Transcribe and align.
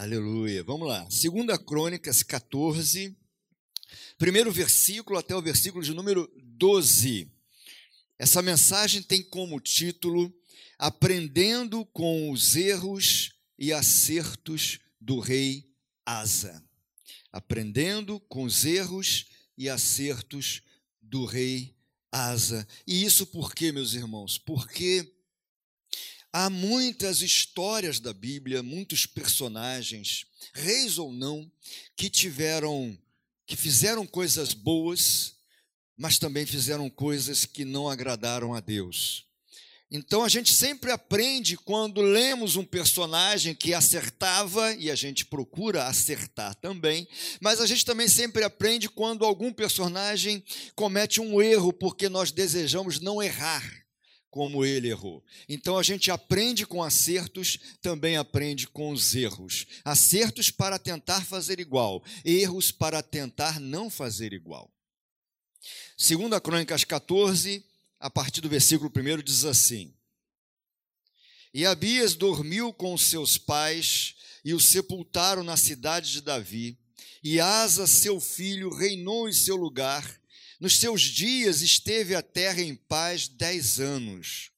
Aleluia. 0.00 0.62
Vamos 0.62 0.86
lá. 0.86 1.10
Segunda 1.10 1.58
Crônicas 1.58 2.22
14, 2.22 3.16
primeiro 4.16 4.52
versículo 4.52 5.18
até 5.18 5.34
o 5.34 5.42
versículo 5.42 5.82
de 5.82 5.92
número 5.92 6.30
12. 6.36 7.28
Essa 8.16 8.40
mensagem 8.40 9.02
tem 9.02 9.24
como 9.24 9.58
título 9.58 10.32
Aprendendo 10.78 11.84
com 11.86 12.30
os 12.30 12.54
erros 12.54 13.32
e 13.58 13.72
acertos 13.72 14.78
do 15.00 15.18
rei 15.18 15.68
Asa. 16.06 16.64
Aprendendo 17.32 18.20
com 18.20 18.44
os 18.44 18.64
erros 18.64 19.26
e 19.56 19.68
acertos 19.68 20.62
do 21.02 21.24
rei 21.24 21.74
Asa. 22.12 22.68
E 22.86 23.04
isso 23.04 23.26
por 23.26 23.52
quê, 23.52 23.72
meus 23.72 23.94
irmãos? 23.94 24.38
Porque 24.38 25.12
há 26.32 26.50
muitas 26.50 27.22
histórias 27.22 28.00
da 28.00 28.12
Bíblia, 28.12 28.62
muitos 28.62 29.06
personagens, 29.06 30.26
reis 30.52 30.98
ou 30.98 31.12
não, 31.12 31.50
que 31.96 32.10
tiveram, 32.10 32.96
que 33.46 33.56
fizeram 33.56 34.06
coisas 34.06 34.52
boas, 34.52 35.34
mas 35.96 36.18
também 36.18 36.46
fizeram 36.46 36.88
coisas 36.88 37.44
que 37.44 37.64
não 37.64 37.88
agradaram 37.88 38.54
a 38.54 38.60
Deus. 38.60 39.26
Então 39.90 40.22
a 40.22 40.28
gente 40.28 40.52
sempre 40.52 40.90
aprende 40.90 41.56
quando 41.56 42.02
lemos 42.02 42.56
um 42.56 42.64
personagem 42.64 43.54
que 43.54 43.72
acertava, 43.72 44.74
e 44.74 44.90
a 44.90 44.94
gente 44.94 45.24
procura 45.24 45.86
acertar 45.86 46.54
também, 46.56 47.08
mas 47.40 47.58
a 47.58 47.66
gente 47.66 47.86
também 47.86 48.06
sempre 48.06 48.44
aprende 48.44 48.86
quando 48.90 49.24
algum 49.24 49.50
personagem 49.50 50.44
comete 50.74 51.22
um 51.22 51.40
erro, 51.40 51.72
porque 51.72 52.06
nós 52.06 52.30
desejamos 52.30 53.00
não 53.00 53.22
errar 53.22 53.87
como 54.30 54.64
ele 54.64 54.88
errou. 54.88 55.24
Então 55.48 55.78
a 55.78 55.82
gente 55.82 56.10
aprende 56.10 56.66
com 56.66 56.82
acertos, 56.82 57.58
também 57.80 58.16
aprende 58.16 58.66
com 58.66 58.92
os 58.92 59.14
erros. 59.14 59.66
Acertos 59.84 60.50
para 60.50 60.78
tentar 60.78 61.24
fazer 61.24 61.60
igual, 61.60 62.02
erros 62.24 62.70
para 62.70 63.02
tentar 63.02 63.58
não 63.58 63.88
fazer 63.88 64.32
igual. 64.32 64.70
Segunda 65.96 66.40
Crônicas 66.40 66.84
14, 66.84 67.64
a 67.98 68.08
partir 68.08 68.40
do 68.40 68.48
versículo 68.48 68.90
1 68.94 69.22
diz 69.22 69.44
assim: 69.44 69.92
E 71.52 71.66
Abias 71.66 72.14
dormiu 72.14 72.72
com 72.72 72.96
seus 72.96 73.36
pais 73.36 74.14
e 74.44 74.54
o 74.54 74.60
sepultaram 74.60 75.42
na 75.42 75.56
cidade 75.56 76.12
de 76.12 76.20
Davi. 76.20 76.78
E 77.22 77.40
Asa, 77.40 77.86
seu 77.86 78.20
filho, 78.20 78.72
reinou 78.72 79.28
em 79.28 79.32
seu 79.32 79.56
lugar. 79.56 80.18
Nos 80.60 80.78
seus 80.78 81.02
dias 81.02 81.62
esteve 81.62 82.14
a 82.14 82.22
terra 82.22 82.60
em 82.60 82.74
paz 82.74 83.28
dez 83.28 83.78
anos. 83.78 84.50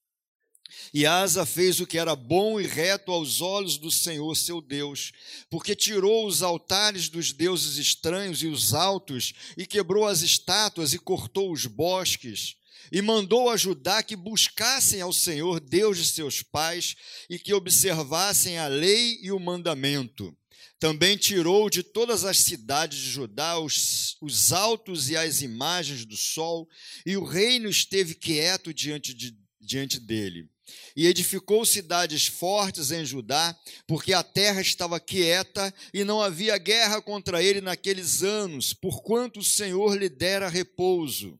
E 0.94 1.04
Asa 1.04 1.44
fez 1.44 1.78
o 1.78 1.86
que 1.86 1.98
era 1.98 2.16
bom 2.16 2.60
e 2.60 2.66
reto 2.66 3.12
aos 3.12 3.40
olhos 3.40 3.76
do 3.76 3.90
Senhor 3.90 4.34
seu 4.34 4.60
Deus, 4.60 5.12
porque 5.50 5.76
tirou 5.76 6.26
os 6.26 6.42
altares 6.42 7.08
dos 7.08 7.32
deuses 7.32 7.76
estranhos 7.76 8.42
e 8.42 8.46
os 8.46 8.72
altos, 8.72 9.32
e 9.56 9.66
quebrou 9.66 10.06
as 10.06 10.22
estátuas 10.22 10.94
e 10.94 10.98
cortou 10.98 11.52
os 11.52 11.66
bosques 11.66 12.56
e 12.92 13.00
mandou 13.00 13.48
a 13.48 13.56
Judá 13.56 14.02
que 14.02 14.16
buscassem 14.16 15.00
ao 15.00 15.12
Senhor, 15.12 15.60
Deus 15.60 15.98
de 15.98 16.06
seus 16.06 16.42
pais, 16.42 16.96
e 17.28 17.38
que 17.38 17.54
observassem 17.54 18.58
a 18.58 18.66
lei 18.66 19.18
e 19.22 19.30
o 19.30 19.38
mandamento. 19.38 20.36
Também 20.80 21.14
tirou 21.18 21.68
de 21.68 21.82
todas 21.82 22.24
as 22.24 22.38
cidades 22.38 22.98
de 22.98 23.10
Judá 23.10 23.58
os, 23.58 24.16
os 24.18 24.50
altos 24.50 25.10
e 25.10 25.16
as 25.16 25.42
imagens 25.42 26.06
do 26.06 26.16
sol, 26.16 26.66
e 27.04 27.18
o 27.18 27.22
reino 27.22 27.68
esteve 27.68 28.14
quieto 28.14 28.72
diante, 28.72 29.12
de, 29.12 29.36
diante 29.60 30.00
dele. 30.00 30.48
E 30.96 31.06
edificou 31.06 31.64
cidades 31.66 32.26
fortes 32.26 32.90
em 32.90 33.04
Judá, 33.04 33.54
porque 33.86 34.12
a 34.12 34.22
terra 34.22 34.60
estava 34.60 35.00
quieta 35.00 35.72
e 35.92 36.04
não 36.04 36.22
havia 36.22 36.56
guerra 36.58 37.02
contra 37.02 37.42
ele 37.42 37.60
naqueles 37.60 38.22
anos, 38.22 38.72
porquanto 38.72 39.40
o 39.40 39.44
Senhor 39.44 39.98
lhe 39.98 40.08
dera 40.08 40.48
repouso. 40.48 41.39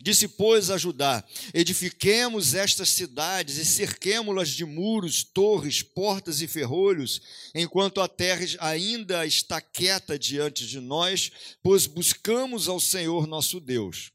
Disse, 0.00 0.28
pois, 0.28 0.70
a 0.70 0.76
Judá: 0.76 1.24
Edifiquemos 1.52 2.54
estas 2.54 2.90
cidades 2.90 3.56
e 3.58 3.64
cerquemo-las 3.64 4.50
de 4.50 4.64
muros, 4.64 5.22
torres, 5.22 5.82
portas 5.82 6.40
e 6.40 6.46
ferrolhos, 6.46 7.20
enquanto 7.54 8.00
a 8.00 8.08
terra 8.08 8.44
ainda 8.60 9.26
está 9.26 9.60
quieta 9.60 10.18
diante 10.18 10.66
de 10.66 10.80
nós, 10.80 11.30
pois 11.62 11.86
buscamos 11.86 12.68
ao 12.68 12.80
Senhor 12.80 13.26
nosso 13.26 13.60
Deus. 13.60 14.12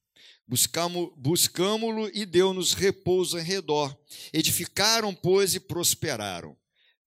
Buscamo-lo 1.16 2.10
e 2.12 2.26
deu-nos 2.26 2.74
repouso 2.74 3.38
em 3.38 3.44
redor. 3.44 3.96
Edificaram, 4.34 5.14
pois, 5.14 5.54
e 5.54 5.60
prosperaram. 5.60 6.58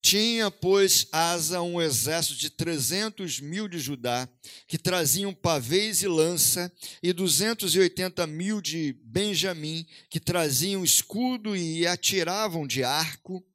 Tinha, 0.03 0.51
pois, 0.51 1.07
Asa 1.13 1.63
um 1.63 1.81
exército 1.81 2.35
de 2.35 2.51
trezentos 2.51 3.39
mil 3.39 3.69
de 3.69 3.79
Judá, 3.79 4.29
que 4.67 4.77
traziam 4.77 5.33
pavês 5.33 6.03
e 6.03 6.09
lança, 6.09 6.73
e 7.01 7.13
duzentos 7.13 7.77
e 7.77 7.79
oitenta 7.79 8.27
mil 8.27 8.61
de 8.61 8.97
Benjamim, 9.05 9.87
que 10.11 10.19
traziam 10.19 10.83
escudo 10.83 11.57
e 11.57 11.87
atiravam 11.87 12.67
de 12.67 12.83
arco. 12.83 13.47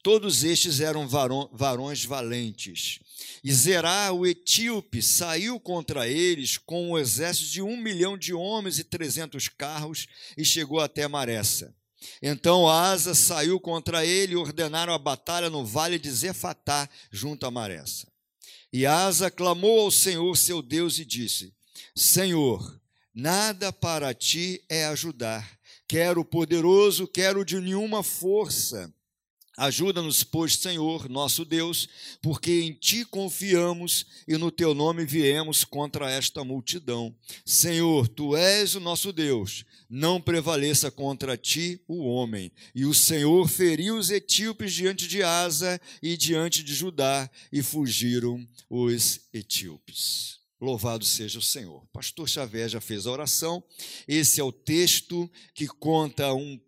Todos 0.00 0.44
estes 0.44 0.78
eram 0.78 1.08
varões 1.08 2.04
valentes. 2.04 3.00
E 3.42 3.52
Zerá, 3.52 4.12
o 4.12 4.24
etíope, 4.24 5.02
saiu 5.02 5.58
contra 5.58 6.06
eles 6.08 6.56
com 6.56 6.92
um 6.92 6.98
exército 6.98 7.50
de 7.50 7.60
um 7.60 7.76
milhão 7.76 8.16
de 8.16 8.32
homens 8.32 8.78
e 8.78 8.84
trezentos 8.84 9.48
carros, 9.48 10.06
e 10.36 10.44
chegou 10.44 10.78
até 10.78 11.08
Maressa. 11.08 11.76
Então 12.22 12.68
Asa 12.68 13.14
saiu 13.14 13.58
contra 13.58 14.04
ele 14.04 14.32
e 14.32 14.36
ordenaram 14.36 14.92
a 14.92 14.98
batalha 14.98 15.50
no 15.50 15.64
vale 15.64 15.98
de 15.98 16.10
Zefatá, 16.10 16.88
junto 17.10 17.46
a 17.46 17.50
Maressa. 17.50 18.06
E 18.72 18.86
Asa 18.86 19.30
clamou 19.30 19.80
ao 19.80 19.90
Senhor 19.90 20.36
seu 20.36 20.62
Deus 20.62 20.98
e 20.98 21.04
disse: 21.04 21.54
Senhor, 21.94 22.80
nada 23.14 23.72
para 23.72 24.12
ti 24.14 24.62
é 24.68 24.86
ajudar, 24.86 25.58
quero 25.86 26.24
poderoso, 26.24 27.06
quero 27.08 27.44
de 27.44 27.60
nenhuma 27.60 28.02
força. 28.02 28.92
Ajuda-nos, 29.58 30.22
pois, 30.22 30.54
Senhor, 30.54 31.08
nosso 31.08 31.44
Deus, 31.44 31.88
porque 32.22 32.60
em 32.60 32.72
ti 32.72 33.04
confiamos 33.04 34.06
e 34.28 34.36
no 34.36 34.52
teu 34.52 34.72
nome 34.72 35.04
viemos 35.04 35.64
contra 35.64 36.08
esta 36.08 36.44
multidão. 36.44 37.12
Senhor, 37.44 38.06
tu 38.06 38.36
és 38.36 38.76
o 38.76 38.80
nosso 38.80 39.12
Deus, 39.12 39.64
não 39.90 40.20
prevaleça 40.20 40.92
contra 40.92 41.36
ti 41.36 41.82
o 41.88 42.04
homem. 42.04 42.52
E 42.72 42.84
o 42.84 42.94
Senhor 42.94 43.48
feriu 43.48 43.98
os 43.98 44.10
etíopes 44.10 44.72
diante 44.72 45.08
de 45.08 45.24
Asa 45.24 45.80
e 46.00 46.16
diante 46.16 46.62
de 46.62 46.72
Judá, 46.72 47.28
e 47.52 47.60
fugiram 47.60 48.46
os 48.70 49.22
etíopes. 49.34 50.38
Louvado 50.60 51.04
seja 51.04 51.40
o 51.40 51.42
Senhor. 51.42 51.84
Pastor 51.92 52.28
Xavier 52.28 52.68
já 52.68 52.80
fez 52.80 53.08
a 53.08 53.10
oração. 53.10 53.60
Esse 54.06 54.40
é 54.40 54.44
o 54.44 54.52
texto 54.52 55.28
que 55.52 55.66
conta 55.66 56.32
um 56.32 56.60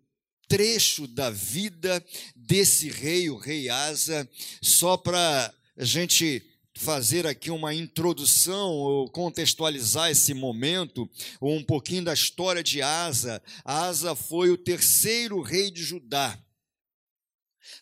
trecho 0.51 1.07
da 1.07 1.29
vida 1.29 2.03
desse 2.51 2.89
rei, 2.89 3.29
o 3.29 3.37
rei 3.37 3.69
Asa, 3.69 4.29
só 4.61 4.97
para 4.97 5.53
a 5.77 5.85
gente 5.85 6.43
fazer 6.73 7.25
aqui 7.25 7.49
uma 7.49 7.73
introdução 7.73 8.71
ou 8.71 9.09
contextualizar 9.09 10.11
esse 10.11 10.33
momento, 10.33 11.09
ou 11.39 11.55
um 11.55 11.63
pouquinho 11.63 12.03
da 12.03 12.13
história 12.13 12.61
de 12.61 12.81
Asa. 12.81 13.41
Asa 13.63 14.15
foi 14.15 14.49
o 14.49 14.57
terceiro 14.57 15.39
rei 15.39 15.71
de 15.71 15.81
Judá. 15.81 16.37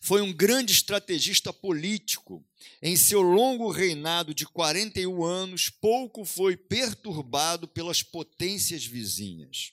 Foi 0.02 0.22
um 0.22 0.31
grande 0.31 0.72
estrategista 0.72 1.51
político. 1.51 2.46
Em 2.80 2.96
seu 2.96 3.22
longo 3.22 3.72
reinado 3.72 4.36
de 4.36 4.46
41 4.46 5.24
anos, 5.24 5.72
pouco 5.72 6.24
foi 6.24 6.56
perturbado 6.56 7.68
pelas 7.68 8.03
potências 8.03 8.86
vizinhas. 8.86 9.72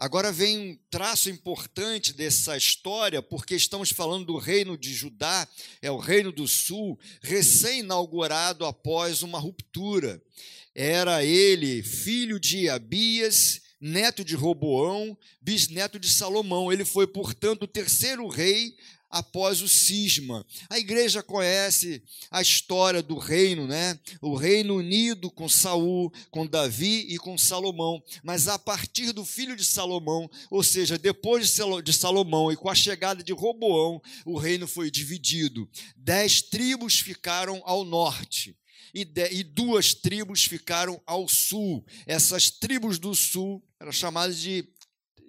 Agora 0.00 0.32
vem 0.32 0.58
um 0.58 0.78
traço 0.88 1.28
importante 1.28 2.14
dessa 2.14 2.56
história, 2.56 3.20
porque 3.20 3.54
estamos 3.54 3.90
falando 3.90 4.24
do 4.24 4.38
reino 4.38 4.74
de 4.74 4.94
Judá, 4.94 5.46
é 5.82 5.90
o 5.90 5.98
reino 5.98 6.32
do 6.32 6.48
sul, 6.48 6.98
recém-inaugurado 7.20 8.64
após 8.64 9.22
uma 9.22 9.38
ruptura. 9.38 10.18
Era 10.74 11.22
ele 11.22 11.82
filho 11.82 12.40
de 12.40 12.66
Abias, 12.70 13.60
neto 13.78 14.24
de 14.24 14.34
Roboão, 14.34 15.14
bisneto 15.38 15.98
de 15.98 16.08
Salomão. 16.08 16.72
Ele 16.72 16.86
foi, 16.86 17.06
portanto, 17.06 17.64
o 17.64 17.68
terceiro 17.68 18.26
rei 18.26 18.74
após 19.10 19.60
o 19.60 19.68
cisma. 19.68 20.46
A 20.68 20.78
igreja 20.78 21.22
conhece 21.22 22.02
a 22.30 22.40
história 22.40 23.02
do 23.02 23.18
reino, 23.18 23.66
né? 23.66 23.98
O 24.22 24.36
reino 24.36 24.76
unido 24.76 25.30
com 25.30 25.48
Saul, 25.48 26.12
com 26.30 26.46
Davi 26.46 27.06
e 27.08 27.18
com 27.18 27.36
Salomão. 27.36 28.02
Mas 28.22 28.46
a 28.46 28.58
partir 28.58 29.12
do 29.12 29.24
filho 29.24 29.56
de 29.56 29.64
Salomão, 29.64 30.30
ou 30.50 30.62
seja, 30.62 30.96
depois 30.96 31.54
de 31.84 31.92
Salomão 31.92 32.52
e 32.52 32.56
com 32.56 32.70
a 32.70 32.74
chegada 32.74 33.22
de 33.22 33.32
Roboão, 33.32 34.00
o 34.24 34.38
reino 34.38 34.68
foi 34.68 34.90
dividido. 34.90 35.68
Dez 35.96 36.40
tribos 36.40 37.00
ficaram 37.00 37.60
ao 37.64 37.84
norte. 37.84 38.56
E, 38.92 39.04
de, 39.04 39.30
e, 39.32 39.44
duas 39.44 39.94
tribos 39.94 40.44
ficaram 40.44 41.00
ao 41.06 41.28
sul. 41.28 41.84
Essas 42.06 42.50
tribos 42.50 42.98
do 42.98 43.14
sul 43.14 43.62
eram 43.78 43.92
chamadas 43.92 44.38
de 44.38 44.68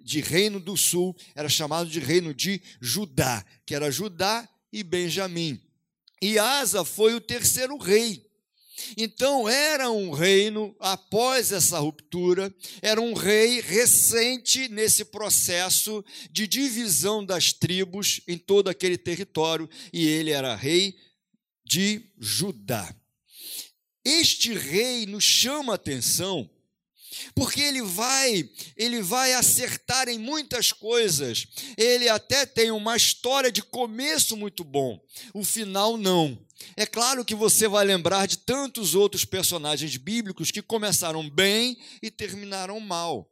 de 0.02 0.20
reino 0.20 0.58
do 0.58 0.76
sul 0.76 1.16
era 1.34 1.48
chamado 1.48 1.88
de 1.88 2.00
reino 2.00 2.34
de 2.34 2.60
Judá, 2.80 3.44
que 3.64 3.74
era 3.74 3.90
Judá 3.90 4.48
e 4.72 4.82
Benjamim. 4.82 5.60
e 6.20 6.38
Asa 6.38 6.84
foi 6.84 7.14
o 7.14 7.20
terceiro 7.20 7.76
rei. 7.76 8.24
Então, 8.96 9.48
era 9.48 9.90
um 9.90 10.10
reino, 10.10 10.74
após 10.80 11.52
essa 11.52 11.78
ruptura, 11.78 12.52
era 12.80 13.00
um 13.00 13.12
rei 13.12 13.60
recente 13.60 14.68
nesse 14.68 15.04
processo 15.04 16.04
de 16.30 16.46
divisão 16.46 17.24
das 17.24 17.52
tribos 17.52 18.20
em 18.26 18.38
todo 18.38 18.68
aquele 18.68 18.96
território, 18.96 19.68
e 19.92 20.06
ele 20.06 20.30
era 20.30 20.56
rei 20.56 20.96
de 21.64 22.02
Judá. 22.18 22.94
Este 24.04 24.52
rei 24.52 25.06
nos 25.06 25.22
chama 25.22 25.72
a 25.72 25.76
atenção 25.76 26.50
porque 27.34 27.60
ele 27.60 27.82
vai, 27.82 28.48
ele 28.76 29.02
vai 29.02 29.32
acertar 29.34 30.08
em 30.08 30.18
muitas 30.18 30.72
coisas. 30.72 31.46
Ele 31.76 32.08
até 32.08 32.46
tem 32.46 32.70
uma 32.70 32.96
história 32.96 33.50
de 33.50 33.62
começo 33.62 34.36
muito 34.36 34.64
bom, 34.64 35.00
o 35.34 35.44
final 35.44 35.96
não. 35.96 36.38
É 36.76 36.86
claro 36.86 37.24
que 37.24 37.34
você 37.34 37.66
vai 37.66 37.84
lembrar 37.84 38.26
de 38.26 38.38
tantos 38.38 38.94
outros 38.94 39.24
personagens 39.24 39.96
bíblicos 39.96 40.50
que 40.50 40.62
começaram 40.62 41.28
bem 41.28 41.76
e 42.02 42.10
terminaram 42.10 42.78
mal. 42.78 43.28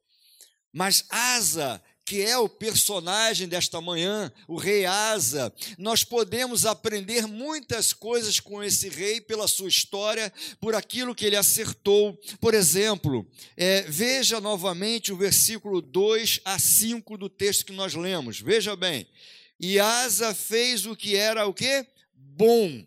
Mas 0.73 1.05
Asa 1.09 1.83
que 2.11 2.23
é 2.23 2.37
o 2.37 2.49
personagem 2.49 3.47
desta 3.47 3.81
manhã, 3.81 4.33
o 4.49 4.57
rei 4.57 4.85
Asa. 4.85 5.55
Nós 5.79 6.03
podemos 6.03 6.67
aprender 6.67 7.25
muitas 7.29 7.93
coisas 7.93 8.41
com 8.41 8.61
esse 8.61 8.89
rei 8.89 9.21
pela 9.21 9.47
sua 9.47 9.69
história, 9.69 10.33
por 10.61 10.75
aquilo 10.75 11.15
que 11.15 11.25
ele 11.25 11.37
acertou. 11.37 12.21
Por 12.41 12.53
exemplo, 12.53 13.25
é, 13.57 13.83
veja 13.83 14.41
novamente 14.41 15.13
o 15.13 15.17
versículo 15.17 15.81
2 15.81 16.41
a 16.45 16.59
5 16.59 17.17
do 17.17 17.29
texto 17.29 17.67
que 17.67 17.73
nós 17.73 17.95
lemos. 17.95 18.41
Veja 18.41 18.75
bem. 18.75 19.07
E 19.61 19.79
Asa 19.79 20.35
fez 20.35 20.87
o 20.87 20.97
que 20.97 21.15
era 21.15 21.47
o 21.47 21.55
quê? 21.55 21.87
Bom 22.13 22.85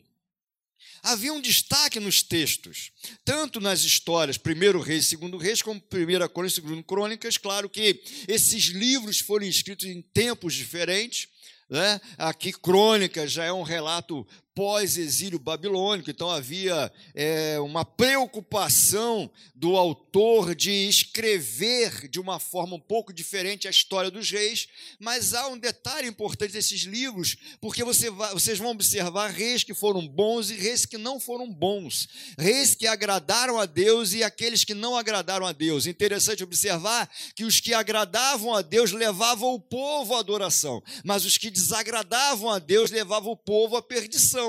havia 1.03 1.33
um 1.33 1.41
destaque 1.41 1.99
nos 1.99 2.23
textos, 2.23 2.91
tanto 3.25 3.59
nas 3.59 3.83
histórias, 3.83 4.37
primeiro 4.37 4.79
Reis, 4.79 5.05
segundo 5.05 5.37
Reis, 5.37 5.61
como 5.61 5.81
primeira 5.81 6.29
Crônica 6.29 6.53
e 6.53 6.55
segundo 6.55 6.83
Crônicas. 6.83 7.37
Claro 7.37 7.69
que 7.69 8.01
esses 8.27 8.65
livros 8.67 9.19
foram 9.19 9.45
escritos 9.45 9.85
em 9.85 10.01
tempos 10.01 10.53
diferentes. 10.53 11.27
Né? 11.69 11.99
Aqui, 12.17 12.53
Crônicas 12.53 13.31
já 13.31 13.43
é 13.43 13.51
um 13.51 13.63
relato 13.63 14.25
pós-exílio 14.55 15.39
babilônico, 15.39 16.11
então 16.11 16.29
havia 16.29 16.91
é, 17.15 17.59
uma 17.59 17.83
preocupação 17.83 19.29
do 19.55 19.75
autor 19.75 20.53
de 20.53 20.71
escrever 20.87 22.07
de 22.07 22.19
uma 22.19 22.39
forma 22.39 22.75
um 22.75 22.79
pouco 22.79 23.11
diferente 23.11 23.67
a 23.67 23.71
história 23.71 24.11
dos 24.11 24.29
reis, 24.29 24.67
mas 24.99 25.33
há 25.33 25.47
um 25.47 25.57
detalhe 25.57 26.07
importante 26.07 26.53
desses 26.53 26.81
livros, 26.81 27.35
porque 27.59 27.83
você 27.83 28.09
vai, 28.09 28.31
vocês 28.33 28.59
vão 28.59 28.71
observar 28.71 29.31
reis 29.31 29.63
que 29.63 29.73
foram 29.73 30.07
bons 30.07 30.51
e 30.51 30.55
reis 30.55 30.85
que 30.85 30.97
não 30.97 31.19
foram 31.19 31.51
bons, 31.51 32.07
reis 32.37 32.75
que 32.75 32.85
agradaram 32.85 33.59
a 33.59 33.65
Deus 33.65 34.13
e 34.13 34.23
aqueles 34.23 34.63
que 34.63 34.73
não 34.73 34.95
agradaram 34.95 35.47
a 35.47 35.51
Deus. 35.51 35.87
Interessante 35.87 36.43
observar 36.43 37.09
que 37.35 37.43
os 37.43 37.59
que 37.59 37.73
agradavam 37.73 38.53
a 38.53 38.61
Deus 38.61 38.91
levavam 38.91 39.53
o 39.53 39.59
povo 39.59 40.15
à 40.15 40.19
adoração, 40.19 40.83
mas 41.03 41.25
os 41.25 41.37
que 41.37 41.49
desagradavam 41.49 42.49
a 42.49 42.59
Deus 42.59 42.91
levavam 42.91 43.31
o 43.31 43.37
povo 43.37 43.75
à 43.75 43.81
perdição. 43.81 44.42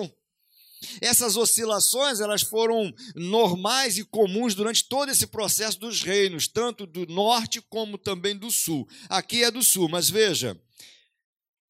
Essas 1.00 1.36
oscilações 1.36 2.20
elas 2.20 2.42
foram 2.42 2.92
normais 3.14 3.98
e 3.98 4.04
comuns 4.04 4.54
durante 4.54 4.84
todo 4.84 5.10
esse 5.10 5.26
processo 5.26 5.78
dos 5.78 6.02
reinos, 6.02 6.46
tanto 6.46 6.86
do 6.86 7.06
norte 7.06 7.60
como 7.60 7.98
também 7.98 8.36
do 8.36 8.50
sul. 8.50 8.88
Aqui 9.08 9.44
é 9.44 9.50
do 9.50 9.62
sul, 9.62 9.88
mas 9.88 10.08
veja, 10.10 10.58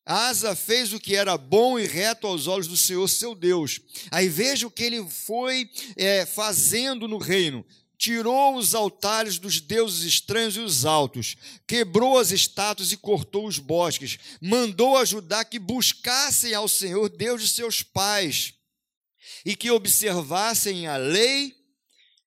Asa 0.07 0.55
fez 0.55 0.93
o 0.93 1.01
que 1.01 1.17
era 1.17 1.39
bom 1.39 1.79
e 1.79 1.87
reto 1.87 2.27
aos 2.27 2.47
olhos 2.47 2.67
do 2.67 2.77
Senhor, 2.77 3.09
seu 3.09 3.35
Deus. 3.35 3.81
Aí 4.11 4.29
veja 4.29 4.67
o 4.67 4.71
que 4.71 4.83
ele 4.83 5.09
foi 5.09 5.71
é, 5.97 6.27
fazendo 6.27 7.09
no 7.09 7.17
reino. 7.17 7.65
Tirou 7.97 8.57
os 8.57 8.75
altares 8.75 9.39
dos 9.39 9.61
deuses 9.61 10.03
estranhos 10.03 10.57
e 10.57 10.61
os 10.61 10.85
altos, 10.85 11.37
quebrou 11.67 12.19
as 12.19 12.33
estátuas 12.33 12.93
e 12.93 12.99
cortou 12.99 13.47
os 13.47 13.59
bosques, 13.59 14.19
mandou 14.43 14.99
ajudar 14.99 15.45
que 15.45 15.59
buscassem 15.59 16.53
ao 16.53 16.69
Senhor, 16.69 17.09
Deus 17.09 17.41
de 17.41 17.49
seus 17.49 17.83
pais 17.83 18.54
e 19.45 19.55
que 19.57 19.71
observassem 19.71 20.87
a 20.87 20.97
lei 20.97 21.55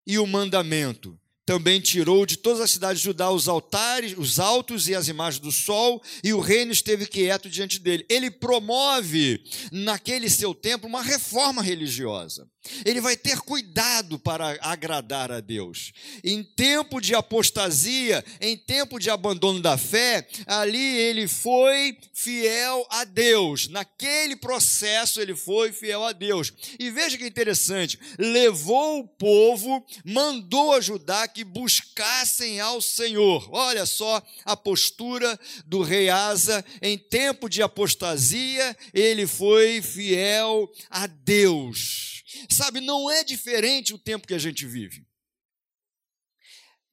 e 0.05 0.17
o 0.17 0.27
mandamento. 0.27 1.19
Também 1.45 1.79
tirou 1.79 2.25
de 2.25 2.37
todas 2.37 2.59
as 2.59 2.71
cidades 2.71 2.99
de 2.99 3.05
Judá 3.05 3.31
os 3.31 3.47
altares, 3.47 4.13
os 4.17 4.37
altos 4.37 4.89
e 4.89 4.95
as 4.95 5.07
imagens 5.07 5.39
do 5.39 5.49
sol, 5.49 6.03
e 6.21 6.33
o 6.33 6.41
reino 6.41 6.73
esteve 6.73 7.05
quieto 7.05 7.49
diante 7.49 7.79
dele. 7.79 8.05
Ele 8.09 8.29
promove, 8.29 9.41
naquele 9.71 10.29
seu 10.29 10.53
tempo, 10.53 10.87
uma 10.87 11.01
reforma 11.01 11.61
religiosa. 11.61 12.49
Ele 12.85 13.01
vai 13.01 13.15
ter 13.15 13.39
cuidado 13.41 14.19
para 14.19 14.57
agradar 14.61 15.31
a 15.31 15.39
Deus. 15.39 15.91
Em 16.23 16.43
tempo 16.43 16.99
de 16.99 17.15
apostasia, 17.15 18.23
em 18.39 18.57
tempo 18.57 18.99
de 18.99 19.09
abandono 19.09 19.59
da 19.59 19.77
fé, 19.77 20.27
ali 20.45 20.97
ele 20.99 21.27
foi 21.27 21.97
fiel 22.13 22.85
a 22.89 23.03
Deus. 23.03 23.67
Naquele 23.67 24.35
processo 24.35 25.21
ele 25.21 25.35
foi 25.35 25.71
fiel 25.71 26.03
a 26.03 26.11
Deus. 26.11 26.53
E 26.79 26.89
veja 26.89 27.17
que 27.17 27.25
interessante, 27.25 27.99
levou 28.17 28.99
o 28.99 29.07
povo, 29.07 29.85
mandou 30.03 30.73
ajudar 30.73 31.27
que 31.27 31.43
buscassem 31.43 32.59
ao 32.59 32.81
Senhor. 32.81 33.47
Olha 33.51 33.85
só 33.85 34.21
a 34.45 34.55
postura 34.55 35.39
do 35.65 35.81
rei 35.81 36.09
Asa 36.09 36.63
em 36.81 36.97
tempo 36.97 37.49
de 37.49 37.61
apostasia, 37.61 38.75
ele 38.93 39.27
foi 39.27 39.81
fiel 39.81 40.71
a 40.89 41.07
Deus. 41.07 42.16
Sabe, 42.49 42.81
não 42.81 43.09
é 43.09 43.23
diferente 43.23 43.93
o 43.93 43.99
tempo 43.99 44.27
que 44.27 44.33
a 44.33 44.39
gente 44.39 44.65
vive. 44.65 45.05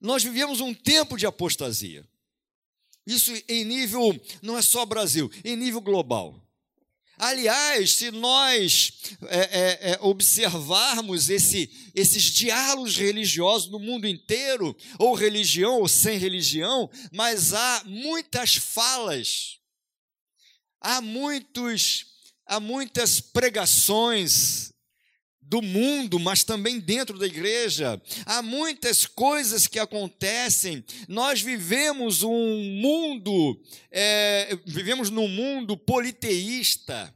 Nós 0.01 0.23
vivemos 0.23 0.61
um 0.61 0.75
tempo 0.75 1.17
de 1.17 1.27
apostasia. 1.27 2.07
Isso 3.07 3.33
em 3.49 3.65
nível, 3.65 4.19
não 4.43 4.57
é 4.57 4.63
só 4.63 4.85
Brasil, 4.87 5.31
em 5.45 5.57
nível 5.57 5.81
global. 5.81 6.45
Aliás, 7.17 7.95
se 7.95 8.11
nós 8.11 8.93
é, 9.29 9.39
é, 9.39 9.93
é, 9.93 9.99
observarmos 10.01 11.31
esse, 11.31 11.71
esses 11.95 12.25
diálogos 12.25 12.97
religiosos 12.97 13.71
no 13.71 13.79
mundo 13.79 14.07
inteiro, 14.07 14.77
ou 14.99 15.15
religião 15.15 15.81
ou 15.81 15.89
sem 15.89 16.19
religião, 16.19 16.91
mas 17.13 17.53
há 17.53 17.83
muitas 17.87 18.57
falas, 18.57 19.61
há 20.81 21.01
muitos, 21.01 22.07
há 22.47 22.59
muitas 22.59 23.21
pregações, 23.21 24.74
do 25.47 25.61
mundo, 25.63 26.19
mas 26.19 26.43
também 26.43 26.81
dentro 26.81 27.19
da 27.19 27.27
igreja. 27.27 28.01
Há 28.27 28.43
muitas 28.43 29.07
coisas 29.07 29.67
que 29.67 29.79
acontecem. 29.79 30.85
Nós 31.09 31.41
vivemos 31.41 32.23
um 32.23 32.63
mundo, 32.81 33.61
é, 33.91 34.59
vivemos 34.67 35.11
num 35.11 35.29
mundo 35.29 35.77
politeísta. 35.77 37.15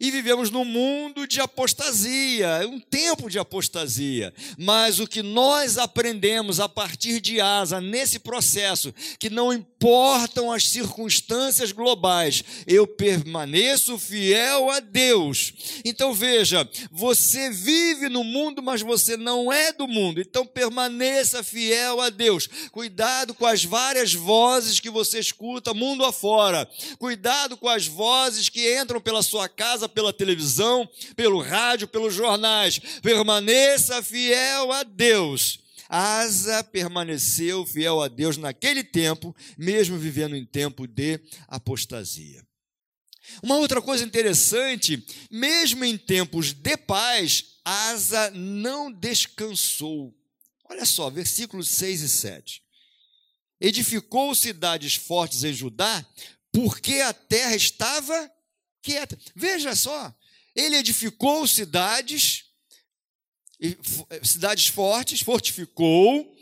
E 0.00 0.10
vivemos 0.10 0.50
num 0.50 0.64
mundo 0.64 1.26
de 1.26 1.42
apostasia, 1.42 2.66
um 2.66 2.80
tempo 2.80 3.28
de 3.28 3.38
apostasia. 3.38 4.32
Mas 4.56 4.98
o 4.98 5.06
que 5.06 5.22
nós 5.22 5.76
aprendemos 5.76 6.58
a 6.58 6.70
partir 6.70 7.20
de 7.20 7.38
Asa, 7.38 7.82
nesse 7.82 8.18
processo, 8.18 8.94
que 9.18 9.28
não 9.28 9.52
importam 9.52 10.50
as 10.50 10.66
circunstâncias 10.66 11.70
globais, 11.70 12.42
eu 12.66 12.86
permaneço 12.86 13.98
fiel 13.98 14.70
a 14.70 14.80
Deus. 14.80 15.52
Então 15.84 16.14
veja, 16.14 16.66
você 16.90 17.50
vive 17.50 18.08
no 18.08 18.24
mundo, 18.24 18.62
mas 18.62 18.80
você 18.80 19.18
não 19.18 19.52
é 19.52 19.70
do 19.70 19.86
mundo. 19.86 20.18
Então 20.18 20.46
permaneça 20.46 21.42
fiel 21.42 22.00
a 22.00 22.08
Deus. 22.08 22.48
Cuidado 22.72 23.34
com 23.34 23.44
as 23.44 23.64
várias 23.64 24.14
vozes 24.14 24.80
que 24.80 24.88
você 24.88 25.18
escuta 25.18 25.74
mundo 25.74 26.06
afora. 26.06 26.66
Cuidado 26.98 27.54
com 27.54 27.68
as 27.68 27.86
vozes 27.86 28.48
que 28.48 28.80
entram 28.80 28.98
pela 28.98 29.22
sua 29.22 29.46
casa 29.46 29.89
pela 29.90 30.12
televisão, 30.12 30.88
pelo 31.14 31.40
rádio, 31.40 31.88
pelos 31.88 32.14
jornais. 32.14 32.78
Permaneça 33.02 34.02
fiel 34.02 34.72
a 34.72 34.82
Deus. 34.82 35.60
Asa 35.88 36.62
permaneceu 36.62 37.66
fiel 37.66 38.00
a 38.00 38.06
Deus 38.06 38.36
naquele 38.36 38.84
tempo, 38.84 39.34
mesmo 39.58 39.98
vivendo 39.98 40.36
em 40.36 40.44
tempo 40.44 40.86
de 40.86 41.20
apostasia. 41.48 42.46
Uma 43.42 43.56
outra 43.56 43.82
coisa 43.82 44.04
interessante, 44.04 45.04
mesmo 45.30 45.84
em 45.84 45.98
tempos 45.98 46.52
de 46.52 46.76
paz, 46.76 47.58
Asa 47.64 48.30
não 48.30 48.90
descansou. 48.90 50.14
Olha 50.68 50.86
só, 50.86 51.10
versículos 51.10 51.68
6 51.68 52.02
e 52.02 52.08
7. 52.08 52.62
Edificou 53.60 54.34
cidades 54.34 54.94
fortes 54.94 55.42
em 55.42 55.52
Judá, 55.52 56.06
porque 56.52 56.94
a 57.00 57.12
terra 57.12 57.54
estava 57.54 58.30
quieta. 58.82 59.18
Veja 59.34 59.74
só, 59.74 60.14
ele 60.54 60.76
edificou 60.76 61.46
cidades, 61.46 62.44
cidades 64.22 64.68
fortes, 64.68 65.20
fortificou, 65.20 66.36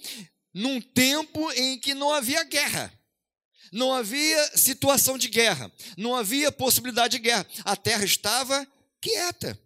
num 0.55 0.81
tempo 0.81 1.51
em 1.53 1.79
que 1.79 1.95
não 1.95 2.13
havia 2.13 2.43
guerra. 2.45 2.93
Não 3.71 3.93
havia 3.93 4.57
situação 4.57 5.19
de 5.19 5.29
guerra, 5.29 5.71
não 5.97 6.15
havia 6.15 6.51
possibilidade 6.51 7.19
de 7.19 7.23
guerra. 7.23 7.47
A 7.65 7.77
terra 7.77 8.05
estava 8.05 8.67
quieta. 9.01 9.61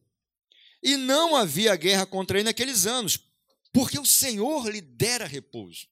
E 0.83 0.97
não 0.97 1.37
havia 1.37 1.77
guerra 1.77 2.05
contra 2.05 2.37
ele 2.37 2.45
naqueles 2.45 2.87
anos, 2.87 3.17
porque 3.73 3.99
o 4.01 4.05
Senhor 4.05 4.69
lhe 4.69 4.81
dera 4.81 5.25
repouso. 5.25 5.87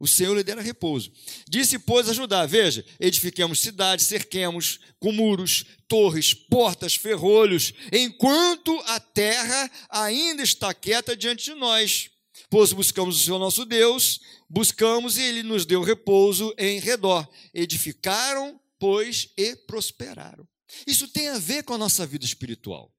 O 0.00 0.06
Senhor 0.06 0.36
lhe 0.36 0.44
dera 0.44 0.62
repouso. 0.62 1.10
Disse, 1.48 1.78
pois, 1.78 2.08
a 2.08 2.12
Judá: 2.12 2.46
Veja, 2.46 2.84
edifiquemos 3.00 3.58
cidades, 3.58 4.06
cerquemos 4.06 4.78
com 5.00 5.10
muros, 5.10 5.64
torres, 5.88 6.32
portas, 6.32 6.94
ferrolhos, 6.94 7.72
enquanto 7.92 8.78
a 8.86 9.00
terra 9.00 9.70
ainda 9.90 10.42
está 10.42 10.72
quieta 10.72 11.16
diante 11.16 11.46
de 11.46 11.54
nós. 11.54 12.10
Pois 12.48 12.72
buscamos 12.72 13.20
o 13.20 13.24
Senhor 13.24 13.38
nosso 13.38 13.64
Deus, 13.64 14.20
buscamos 14.48 15.18
e 15.18 15.22
ele 15.22 15.42
nos 15.42 15.66
deu 15.66 15.82
repouso 15.82 16.54
em 16.56 16.78
redor. 16.78 17.28
Edificaram, 17.52 18.60
pois, 18.78 19.28
e 19.36 19.56
prosperaram. 19.56 20.46
Isso 20.86 21.08
tem 21.08 21.28
a 21.28 21.38
ver 21.38 21.64
com 21.64 21.74
a 21.74 21.78
nossa 21.78 22.06
vida 22.06 22.24
espiritual. 22.24 22.94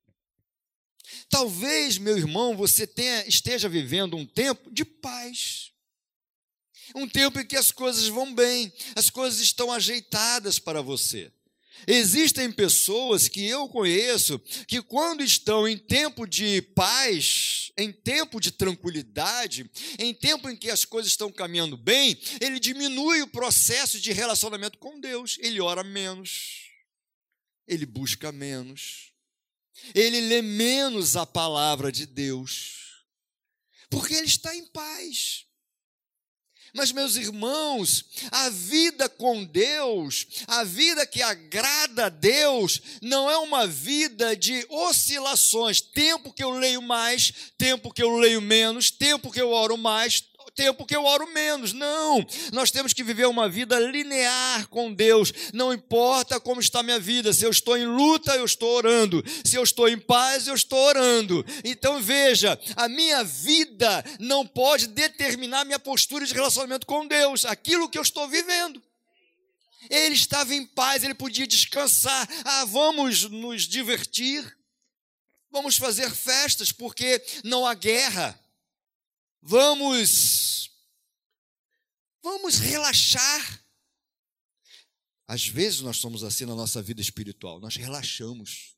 Talvez, 1.29 1.97
meu 1.97 2.17
irmão, 2.17 2.55
você 2.55 2.85
tenha, 2.85 3.27
esteja 3.27 3.69
vivendo 3.69 4.17
um 4.17 4.25
tempo 4.25 4.71
de 4.71 4.83
paz. 4.83 5.68
Um 6.95 7.07
tempo 7.07 7.39
em 7.39 7.45
que 7.45 7.55
as 7.55 7.71
coisas 7.71 8.07
vão 8.07 8.33
bem, 8.33 8.71
as 8.95 9.09
coisas 9.09 9.39
estão 9.39 9.71
ajeitadas 9.71 10.59
para 10.59 10.81
você. 10.81 11.31
Existem 11.87 12.51
pessoas 12.51 13.27
que 13.27 13.45
eu 13.45 13.67
conheço 13.69 14.39
que, 14.67 14.81
quando 14.81 15.23
estão 15.23 15.67
em 15.67 15.77
tempo 15.77 16.27
de 16.27 16.61
paz, 16.61 17.71
em 17.77 17.91
tempo 17.91 18.39
de 18.39 18.51
tranquilidade, 18.51 19.69
em 19.97 20.13
tempo 20.13 20.49
em 20.49 20.55
que 20.55 20.69
as 20.69 20.83
coisas 20.83 21.11
estão 21.11 21.31
caminhando 21.31 21.77
bem, 21.77 22.19
ele 22.41 22.59
diminui 22.59 23.21
o 23.21 23.27
processo 23.27 23.99
de 23.99 24.11
relacionamento 24.11 24.77
com 24.77 24.99
Deus. 24.99 25.37
Ele 25.39 25.61
ora 25.61 25.83
menos, 25.83 26.69
ele 27.67 27.85
busca 27.85 28.31
menos, 28.31 29.13
ele 29.95 30.21
lê 30.21 30.41
menos 30.41 31.15
a 31.15 31.25
palavra 31.25 31.91
de 31.91 32.05
Deus, 32.05 33.05
porque 33.89 34.13
ele 34.13 34.27
está 34.27 34.55
em 34.55 34.65
paz. 34.67 35.45
Mas, 36.73 36.91
meus 36.91 37.15
irmãos, 37.15 38.05
a 38.31 38.49
vida 38.49 39.09
com 39.09 39.43
Deus, 39.43 40.27
a 40.47 40.63
vida 40.63 41.05
que 41.05 41.21
agrada 41.21 42.05
a 42.05 42.09
Deus, 42.09 42.81
não 43.01 43.29
é 43.29 43.37
uma 43.37 43.65
vida 43.65 44.35
de 44.35 44.65
oscilações. 44.69 45.81
Tempo 45.81 46.31
que 46.33 46.43
eu 46.43 46.51
leio 46.51 46.81
mais, 46.81 47.33
tempo 47.57 47.93
que 47.93 48.03
eu 48.03 48.17
leio 48.17 48.41
menos, 48.41 48.91
tempo 48.91 49.31
que 49.31 49.41
eu 49.41 49.49
oro 49.49 49.77
mais, 49.77 50.23
tempo 50.59 50.85
que 50.85 50.93
eu 50.93 51.05
oro 51.05 51.25
menos. 51.31 51.71
Não, 51.71 52.25
nós 52.51 52.69
temos 52.69 52.91
que 52.91 53.01
viver 53.01 53.25
uma 53.27 53.47
vida 53.47 53.79
linear 53.79 54.67
com 54.67 54.93
Deus. 54.93 55.31
Não 55.53 55.71
importa 55.71 56.37
como 56.37 56.59
está 56.59 56.83
minha 56.83 56.99
vida, 56.99 57.31
se 57.31 57.45
eu 57.45 57.49
estou 57.49 57.77
em 57.77 57.85
luta, 57.85 58.35
eu 58.35 58.43
estou 58.43 58.75
orando. 58.75 59.23
Se 59.45 59.55
eu 59.55 59.63
estou 59.63 59.87
em 59.87 59.97
paz, 59.97 60.47
eu 60.47 60.53
estou 60.53 60.77
orando. 60.77 61.45
Então 61.63 62.01
veja, 62.01 62.59
a 62.75 62.89
minha 62.89 63.23
vida 63.23 64.03
não 64.19 64.45
pode 64.45 64.87
determinar 64.87 65.63
minha 65.63 65.79
postura 65.79 66.25
de 66.25 66.33
relacionamento 66.33 66.85
com 66.85 67.07
Deus, 67.07 67.45
aquilo 67.45 67.87
que 67.87 67.97
eu 67.97 68.03
estou 68.03 68.27
vivendo. 68.27 68.83
Ele 69.89 70.15
estava 70.15 70.53
em 70.53 70.65
paz, 70.65 71.05
ele 71.05 71.13
podia 71.13 71.47
descansar. 71.47 72.27
Ah, 72.43 72.65
vamos 72.65 73.29
nos 73.29 73.63
divertir. 73.63 74.43
Vamos 75.49 75.77
fazer 75.77 76.11
festas, 76.11 76.69
porque 76.69 77.23
não 77.45 77.65
há 77.65 77.73
guerra. 77.73 78.37
Vamos 79.41 80.69
vamos 82.21 82.57
relaxar. 82.57 83.63
Às 85.27 85.47
vezes 85.47 85.81
nós 85.81 85.97
somos 85.97 86.23
assim 86.23 86.45
na 86.45 86.55
nossa 86.55 86.81
vida 86.81 87.01
espiritual, 87.01 87.59
nós 87.59 87.75
relaxamos. 87.75 88.75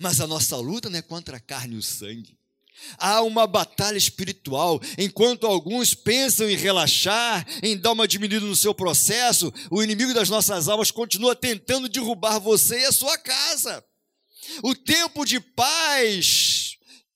Mas 0.00 0.20
a 0.20 0.26
nossa 0.26 0.56
luta 0.56 0.88
não 0.88 0.98
é 0.98 1.02
contra 1.02 1.36
a 1.36 1.40
carne 1.40 1.74
e 1.74 1.78
o 1.78 1.82
sangue. 1.82 2.38
Há 2.98 3.22
uma 3.22 3.46
batalha 3.46 3.96
espiritual. 3.96 4.80
Enquanto 4.98 5.46
alguns 5.46 5.94
pensam 5.94 6.48
em 6.48 6.56
relaxar, 6.56 7.46
em 7.62 7.76
dar 7.76 7.92
uma 7.92 8.06
diminuída 8.06 8.44
no 8.44 8.56
seu 8.56 8.74
processo, 8.74 9.52
o 9.70 9.82
inimigo 9.82 10.12
das 10.12 10.28
nossas 10.28 10.68
almas 10.68 10.90
continua 10.90 11.34
tentando 11.34 11.88
derrubar 11.88 12.38
você 12.38 12.80
e 12.80 12.84
a 12.84 12.92
sua 12.92 13.16
casa. 13.18 13.84
O 14.62 14.74
tempo 14.74 15.24
de 15.24 15.40
paz 15.40 16.65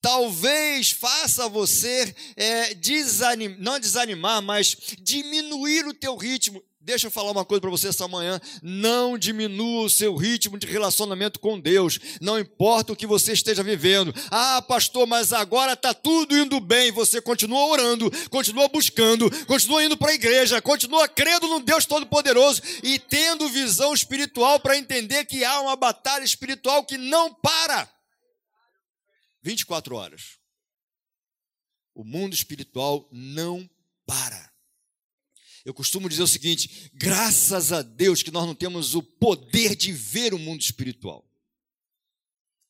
talvez 0.01 0.91
faça 0.91 1.47
você 1.47 2.13
é, 2.35 2.73
desanim, 2.73 3.55
não 3.59 3.79
desanimar, 3.79 4.41
mas 4.41 4.75
diminuir 4.99 5.85
o 5.87 5.93
teu 5.93 6.15
ritmo. 6.17 6.61
Deixa 6.83 7.05
eu 7.05 7.11
falar 7.11 7.29
uma 7.29 7.45
coisa 7.45 7.61
para 7.61 7.69
você 7.69 7.89
essa 7.89 8.07
manhã. 8.07 8.41
Não 8.63 9.15
diminua 9.15 9.83
o 9.83 9.89
seu 9.89 10.15
ritmo 10.15 10.57
de 10.57 10.65
relacionamento 10.65 11.39
com 11.39 11.59
Deus. 11.59 11.99
Não 12.19 12.39
importa 12.39 12.91
o 12.91 12.95
que 12.95 13.05
você 13.05 13.33
esteja 13.33 13.61
vivendo. 13.61 14.11
Ah, 14.31 14.63
pastor, 14.63 15.05
mas 15.05 15.31
agora 15.31 15.73
está 15.73 15.93
tudo 15.93 16.35
indo 16.35 16.59
bem. 16.59 16.91
Você 16.91 17.21
continua 17.21 17.67
orando, 17.67 18.11
continua 18.31 18.67
buscando, 18.67 19.29
continua 19.45 19.83
indo 19.83 19.95
para 19.95 20.09
a 20.09 20.15
igreja, 20.15 20.59
continua 20.59 21.07
crendo 21.07 21.47
no 21.47 21.59
Deus 21.59 21.85
Todo-Poderoso 21.85 22.63
e 22.81 22.97
tendo 22.97 23.47
visão 23.47 23.93
espiritual 23.93 24.59
para 24.59 24.75
entender 24.75 25.25
que 25.25 25.45
há 25.45 25.61
uma 25.61 25.75
batalha 25.75 26.23
espiritual 26.23 26.83
que 26.83 26.97
não 26.97 27.31
para. 27.31 27.87
24 29.41 29.95
horas. 29.95 30.37
O 31.93 32.03
mundo 32.03 32.33
espiritual 32.33 33.07
não 33.11 33.69
para. 34.05 34.51
Eu 35.63 35.73
costumo 35.73 36.09
dizer 36.09 36.23
o 36.23 36.27
seguinte: 36.27 36.89
graças 36.93 37.71
a 37.71 37.81
Deus 37.81 38.23
que 38.23 38.31
nós 38.31 38.45
não 38.45 38.55
temos 38.55 38.95
o 38.95 39.03
poder 39.03 39.75
de 39.75 39.91
ver 39.91 40.33
o 40.33 40.39
mundo 40.39 40.61
espiritual. 40.61 41.27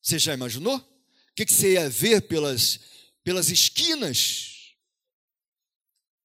Você 0.01 0.17
já 0.17 0.33
imaginou? 0.33 0.77
O 0.77 1.33
que 1.35 1.45
você 1.45 1.73
ia 1.73 1.89
ver 1.89 2.21
pelas, 2.27 2.79
pelas 3.23 3.49
esquinas? 3.49 4.75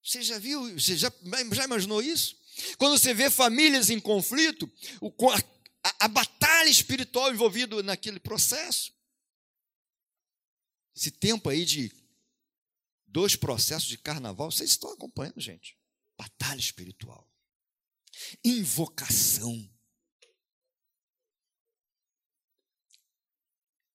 Você 0.03 0.21
já 0.21 0.39
viu? 0.39 0.73
Você 0.79 0.97
já, 0.97 1.11
já 1.53 1.65
imaginou 1.65 2.01
isso? 2.01 2.35
Quando 2.77 2.97
você 2.97 3.13
vê 3.13 3.29
famílias 3.29 3.89
em 3.89 3.99
conflito, 3.99 4.69
o, 4.99 5.13
a, 5.31 6.05
a 6.05 6.07
batalha 6.07 6.69
espiritual 6.69 7.31
envolvida 7.31 7.81
naquele 7.83 8.19
processo. 8.19 8.96
Esse 10.97 11.11
tempo 11.11 11.47
aí 11.47 11.63
de 11.63 11.93
dois 13.05 13.35
processos 13.35 13.87
de 13.87 13.99
carnaval, 13.99 14.49
vocês 14.49 14.71
estão 14.71 14.91
acompanhando, 14.91 15.39
gente. 15.39 15.77
Batalha 16.17 16.59
espiritual. 16.59 17.31
Invocação. 18.43 19.69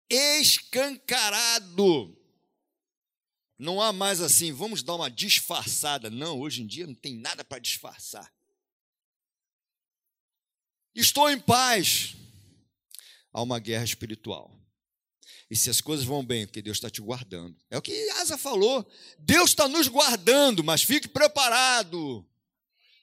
Escancarado. 0.09 2.17
Não 3.59 3.83
há 3.83 3.93
mais 3.93 4.21
assim, 4.21 4.53
vamos 4.53 4.85
dar 4.85 4.95
uma 4.95 5.11
disfarçada. 5.11 6.09
Não, 6.09 6.39
hoje 6.39 6.63
em 6.63 6.67
dia 6.69 6.87
não 6.87 6.95
tem 6.95 7.17
nada 7.17 7.45
para 7.45 7.59
disfarçar. 7.59 8.33
Estou 10.95 11.29
em 11.29 11.41
paz. 11.41 12.15
Há 13.33 13.43
uma 13.43 13.59
guerra 13.59 13.83
espiritual. 13.83 14.62
E 15.53 15.57
se 15.57 15.69
as 15.69 15.83
coisas 15.83 16.07
vão 16.07 16.25
bem, 16.25 16.47
porque 16.47 16.63
Deus 16.63 16.79
está 16.79 16.89
te 16.89 17.03
guardando. 17.03 17.55
É 17.71 17.77
o 17.77 17.83
que 17.83 17.93
Asa 18.13 18.39
falou. 18.39 18.91
Deus 19.19 19.51
está 19.51 19.69
nos 19.69 19.87
guardando, 19.87 20.65
mas 20.65 20.83
fique 20.83 21.07
preparado. 21.07 22.27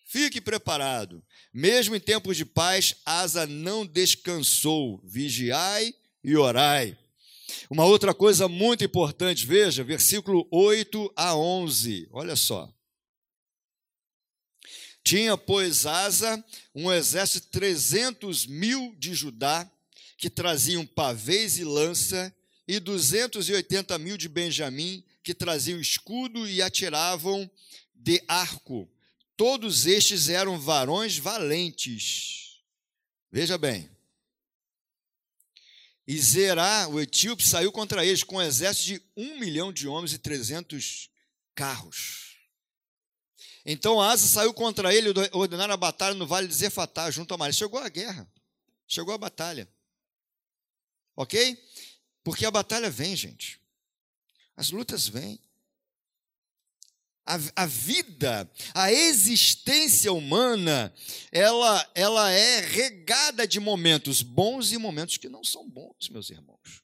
Fique 0.03 0.41
preparado. 0.41 1.23
Mesmo 1.53 1.95
em 1.95 1.99
tempos 1.99 2.35
de 2.35 2.45
paz, 2.45 2.95
Asa 3.05 3.45
não 3.45 3.85
descansou. 3.85 4.99
Vigiai 5.03 5.93
e 6.23 6.35
orai. 6.35 6.97
Uma 7.69 7.85
outra 7.85 8.15
coisa 8.15 8.47
muito 8.47 8.83
importante, 8.83 9.45
veja, 9.45 9.83
versículo 9.83 10.47
8 10.51 11.13
a 11.15 11.35
11. 11.35 12.09
Olha 12.11 12.35
só. 12.35 12.67
Tinha, 15.03 15.37
pois, 15.37 15.85
Asa 15.85 16.43
um 16.73 16.91
exército 16.91 17.45
de 17.45 17.51
300 17.51 18.47
mil 18.47 18.95
de 18.97 19.13
Judá, 19.13 19.71
que 20.17 20.31
traziam 20.31 20.83
pavês 20.83 21.59
e 21.59 21.63
lança, 21.63 22.35
e 22.69 22.79
280 22.79 23.97
mil 23.97 24.15
de 24.15 24.29
Benjamim, 24.29 25.03
que 25.23 25.33
traziam 25.33 25.81
escudo 25.81 26.47
e 26.47 26.61
atiravam 26.61 27.49
de 27.95 28.23
arco. 28.27 28.87
Todos 29.35 29.87
estes 29.87 30.29
eram 30.29 30.59
varões 30.59 31.17
valentes. 31.17 32.61
Veja 33.31 33.57
bem. 33.57 33.89
E 36.07 36.15
Zerá, 36.19 36.87
o 36.87 37.01
etíope, 37.01 37.43
saiu 37.43 37.71
contra 37.71 38.05
eles 38.05 38.21
com 38.21 38.35
um 38.35 38.41
exército 38.41 38.85
de 38.85 39.01
um 39.17 39.39
milhão 39.39 39.73
de 39.73 39.87
homens 39.87 40.13
e 40.13 40.19
trezentos 40.19 41.09
carros. 41.55 42.37
Então 43.65 43.99
Asa 43.99 44.27
saiu 44.27 44.53
contra 44.53 44.93
ele 44.93 45.09
ordenaram 45.31 45.73
a 45.73 45.77
batalha 45.77 46.13
no 46.13 46.27
vale 46.27 46.47
de 46.47 46.53
Zefatá, 46.53 47.09
junto 47.09 47.33
a 47.33 47.37
Maria. 47.37 47.51
Chegou 47.51 47.79
a 47.79 47.89
guerra, 47.89 48.31
chegou 48.87 49.15
a 49.15 49.17
batalha. 49.17 49.67
Ok? 51.15 51.57
Porque 52.23 52.45
a 52.45 52.51
batalha 52.51 52.89
vem, 52.89 53.15
gente. 53.15 53.59
As 54.55 54.71
lutas 54.71 55.07
vêm. 55.07 55.39
a, 57.25 57.63
a, 57.63 57.65
vida, 57.67 58.51
a 58.73 58.91
existência 58.91 60.11
humana, 60.11 60.93
ela, 61.31 61.91
ela 61.93 62.31
é 62.31 62.59
regada 62.59 63.47
de 63.47 63.59
momentos 63.59 64.23
bons 64.23 64.71
e 64.71 64.77
momentos 64.77 65.17
que 65.17 65.29
não 65.29 65.43
são 65.43 65.69
bons, 65.69 66.09
meus 66.09 66.29
irmãos. 66.29 66.81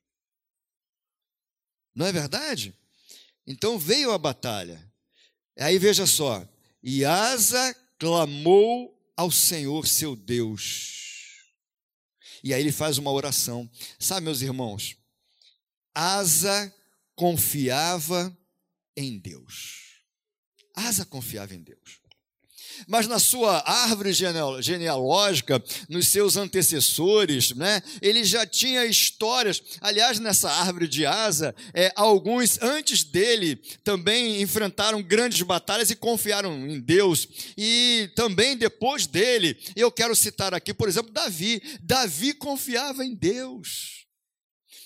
Não 1.96 2.06
é 2.06 2.12
verdade? 2.12 2.78
Então 3.48 3.80
veio 3.80 4.12
a 4.12 4.18
batalha. 4.18 4.92
Aí 5.58 5.80
veja 5.80 6.06
só: 6.06 6.48
e 6.84 7.04
Asa 7.04 7.74
clamou 7.98 8.96
ao 9.18 9.32
Senhor 9.32 9.88
seu 9.88 10.16
Deus. 10.16 10.94
E 12.44 12.54
aí 12.54 12.62
ele 12.62 12.72
faz 12.72 13.00
uma 13.00 13.12
oração. 13.12 13.70
Sabe, 13.98 14.26
meus 14.26 14.42
irmãos, 14.42 14.96
Asa 15.96 16.74
confiava 17.16 18.38
em 18.98 19.18
Deus. 19.18 20.02
Asa 20.76 21.06
confiava 21.06 21.56
em 21.56 21.64
Deus. 21.64 22.06
Mas 22.88 23.08
na 23.08 23.20
sua 23.20 23.64
árvore 23.66 24.12
genealógica, 24.12 25.64
nos 25.88 26.08
seus 26.08 26.36
antecessores, 26.36 27.52
né, 27.52 27.82
ele 28.02 28.24
já 28.24 28.46
tinha 28.46 28.86
histórias. 28.86 29.62
Aliás, 29.80 30.20
nessa 30.20 30.52
árvore 30.52 30.88
de 30.88 31.06
Asa, 31.06 31.56
é, 31.74 31.92
alguns 31.96 32.62
antes 32.62 33.04
dele 33.04 33.56
também 33.84 34.42
enfrentaram 34.42 35.02
grandes 35.02 35.42
batalhas 35.42 35.90
e 35.90 35.96
confiaram 35.96 36.54
em 36.68 36.80
Deus. 36.80 37.28
E 37.58 38.10
também 38.16 38.58
depois 38.58 39.08
dele, 39.08 39.58
eu 39.76 39.92
quero 39.92 40.16
citar 40.16 40.54
aqui, 40.54 40.74
por 40.74 40.90
exemplo, 40.90 41.12
Davi. 41.12 41.62
Davi 41.82 42.34
confiava 42.34 43.06
em 43.06 43.16
Deus. 43.16 44.05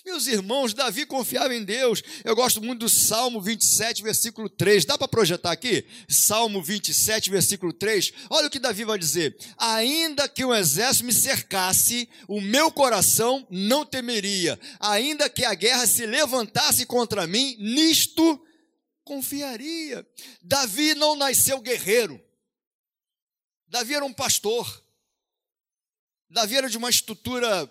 Meus 0.04 0.26
irmãos, 0.26 0.72
Davi 0.72 1.04
confiava 1.04 1.54
em 1.54 1.62
Deus. 1.62 2.02
Eu 2.24 2.34
gosto 2.34 2.62
muito 2.62 2.80
do 2.80 2.88
Salmo 2.88 3.40
27, 3.40 4.02
versículo 4.02 4.48
3. 4.48 4.86
Dá 4.86 4.96
para 4.96 5.06
projetar 5.06 5.52
aqui? 5.52 5.84
Salmo 6.08 6.62
27, 6.62 7.28
versículo 7.28 7.72
3. 7.72 8.12
Olha 8.30 8.46
o 8.46 8.50
que 8.50 8.58
Davi 8.58 8.84
vai 8.84 8.98
dizer: 8.98 9.36
Ainda 9.58 10.26
que 10.26 10.44
um 10.44 10.54
exército 10.54 11.04
me 11.04 11.12
cercasse, 11.12 12.08
o 12.26 12.40
meu 12.40 12.72
coração 12.72 13.46
não 13.50 13.84
temeria. 13.84 14.58
Ainda 14.78 15.28
que 15.28 15.44
a 15.44 15.54
guerra 15.54 15.86
se 15.86 16.06
levantasse 16.06 16.86
contra 16.86 17.26
mim, 17.26 17.56
nisto 17.58 18.42
confiaria. 19.04 20.06
Davi 20.40 20.94
não 20.94 21.14
nasceu 21.14 21.60
guerreiro. 21.60 22.18
Davi 23.68 23.94
era 23.94 24.04
um 24.04 24.12
pastor. 24.14 24.82
Davi 26.30 26.56
era 26.56 26.70
de 26.70 26.78
uma 26.78 26.88
estrutura 26.88 27.70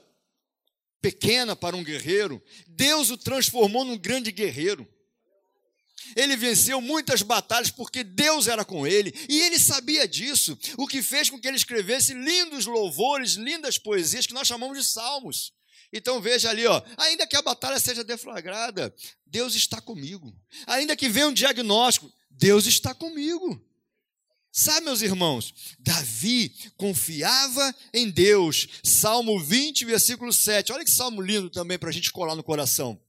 pequena 1.02 1.56
para 1.56 1.76
um 1.76 1.84
guerreiro, 1.84 2.42
Deus 2.68 3.10
o 3.10 3.18
transformou 3.18 3.84
num 3.84 3.98
grande 3.98 4.32
guerreiro. 4.32 4.88
Ele 6.16 6.36
venceu 6.36 6.82
muitas 6.82 7.22
batalhas 7.22 7.70
porque 7.70 8.04
Deus 8.04 8.48
era 8.48 8.64
com 8.66 8.88
ele 8.88 9.14
e 9.28 9.42
ele 9.42 9.60
sabia 9.60 10.08
disso, 10.08 10.58
o 10.78 10.88
que 10.88 11.02
fez 11.04 11.30
com 11.30 11.40
que 11.40 11.48
ele 11.48 11.58
escrevesse 11.58 12.14
lindos 12.14 12.66
louvores, 12.66 13.34
lindas 13.34 13.78
poesias 13.78 14.26
que 14.26 14.34
nós 14.34 14.48
chamamos 14.48 14.78
de 14.78 14.86
salmos. 14.86 15.54
Então 15.92 16.22
veja 16.22 16.50
ali, 16.50 16.66
ó, 16.68 16.82
ainda 16.98 17.26
que 17.28 17.36
a 17.36 17.42
batalha 17.42 17.80
seja 17.80 18.04
deflagrada, 18.04 18.94
Deus 19.26 19.56
está 19.56 19.82
comigo. 19.82 20.34
Ainda 20.68 20.96
que 20.96 21.10
venha 21.10 21.28
um 21.28 21.34
diagnóstico, 21.34 22.12
Deus 22.30 22.66
está 22.66 22.94
comigo. 22.94 23.62
Sabe, 24.52 24.86
meus 24.86 25.02
irmãos, 25.02 25.54
Davi 25.80 26.54
confiava 26.76 27.76
em 27.94 28.10
Deus. 28.10 28.68
Salmo 28.84 29.40
20, 29.40 29.86
versículo 29.86 30.34
7. 30.34 30.72
Olha 30.72 30.84
que 30.84 30.92
salmo 30.92 31.22
lindo 31.22 31.50
também 31.50 31.78
para 31.78 31.90
a 31.90 31.94
gente 31.94 32.12
colar 32.12 32.36
no 32.36 32.44
coração. 32.44 33.00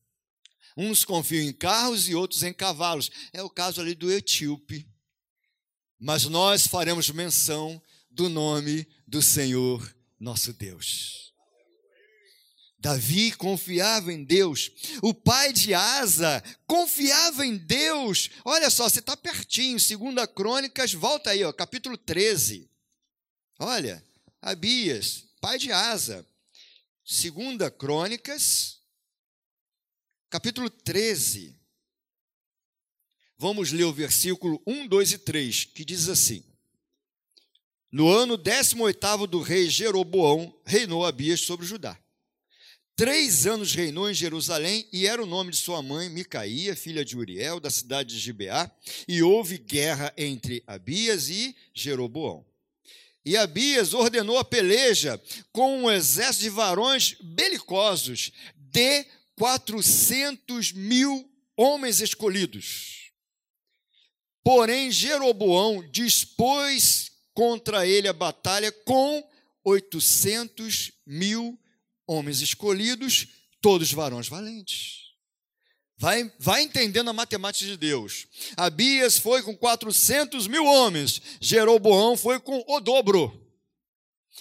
Uns 0.77 1.05
confiam 1.05 1.43
em 1.43 1.53
carros 1.53 2.09
e 2.09 2.15
outros 2.15 2.43
em 2.43 2.53
cavalos. 2.53 3.11
É 3.33 3.43
o 3.43 3.51
caso 3.51 3.81
ali 3.81 3.95
do 3.95 4.13
etíope. 4.13 4.87
Mas 5.99 6.25
nós 6.25 6.67
faremos 6.67 7.11
menção 7.11 7.83
do 8.11 8.29
nome 8.29 8.87
do 9.07 9.23
Senhor 9.23 9.95
nosso 10.19 10.53
Deus. 10.53 11.30
Davi 12.81 13.33
confiava 13.33 14.11
em 14.11 14.25
Deus. 14.25 14.71
O 15.03 15.13
pai 15.13 15.53
de 15.53 15.75
Asa 15.75 16.43
confiava 16.67 17.45
em 17.45 17.59
Deus. 17.59 18.31
Olha 18.43 18.71
só, 18.71 18.89
você 18.89 19.01
está 19.01 19.15
pertinho. 19.15 19.79
Segunda 19.79 20.27
Crônicas, 20.27 20.95
volta 20.95 21.31
aí, 21.31 21.45
ó, 21.45 21.53
capítulo 21.53 21.99
13. 21.99 22.71
Olha, 23.59 24.03
Abias, 24.41 25.27
pai 25.43 25.59
de 25.59 25.71
Asa. 25.71 26.27
Segunda 27.05 27.71
Crônicas, 27.71 28.79
capítulo 30.31 30.71
13. 30.71 31.55
Vamos 33.37 33.73
ler 33.73 33.85
o 33.85 33.93
versículo 33.93 34.63
1, 34.67 34.87
2 34.87 35.13
e 35.13 35.19
3, 35.19 35.65
que 35.67 35.85
diz 35.85 36.09
assim: 36.09 36.43
No 37.93 38.09
ano 38.09 38.39
18 38.39 39.27
do 39.27 39.43
rei 39.43 39.69
Jeroboão, 39.69 40.59
reinou 40.65 41.05
Abias 41.05 41.41
sobre 41.41 41.67
Judá. 41.67 42.00
Três 43.01 43.47
anos 43.47 43.75
reinou 43.75 44.11
em 44.11 44.13
Jerusalém 44.13 44.87
e 44.93 45.07
era 45.07 45.23
o 45.23 45.27
nome 45.27 45.53
de 45.53 45.57
sua 45.57 45.81
mãe, 45.81 46.11
Micaía, 46.11 46.77
filha 46.77 47.03
de 47.03 47.17
Uriel, 47.17 47.59
da 47.59 47.71
cidade 47.71 48.11
de 48.11 48.21
Gibeá, 48.21 48.71
e 49.09 49.23
houve 49.23 49.57
guerra 49.57 50.13
entre 50.19 50.63
Abias 50.67 51.31
e 51.31 51.57
Jeroboão. 51.73 52.45
E 53.25 53.39
Abias 53.39 53.95
ordenou 53.95 54.37
a 54.37 54.45
peleja 54.45 55.19
com 55.51 55.85
um 55.85 55.91
exército 55.91 56.43
de 56.43 56.51
varões 56.51 57.17
belicosos 57.23 58.33
de 58.55 59.07
400 59.35 60.73
mil 60.73 61.27
homens 61.57 62.03
escolhidos. 62.03 63.13
Porém, 64.45 64.91
Jeroboão 64.91 65.83
dispôs 65.91 67.13
contra 67.33 67.87
ele 67.87 68.09
a 68.09 68.13
batalha 68.13 68.71
com 68.71 69.27
800 69.65 70.93
mil 71.07 71.59
homens 72.11 72.41
escolhidos, 72.41 73.29
todos 73.61 73.93
varões 73.93 74.29
valentes. 74.29 75.11
Vai, 75.97 76.33
vai 76.41 76.63
entendendo 76.63 77.09
a 77.11 77.13
matemática 77.13 77.71
de 77.71 77.77
Deus. 77.77 78.27
Abias 78.57 79.17
foi 79.19 79.43
com 79.43 79.57
400 79.57 80.49
mil 80.49 80.65
homens, 80.65 81.23
Jeroboão 81.41 82.17
foi 82.17 82.41
com 82.41 82.65
o 82.67 82.81
dobro. 82.81 83.47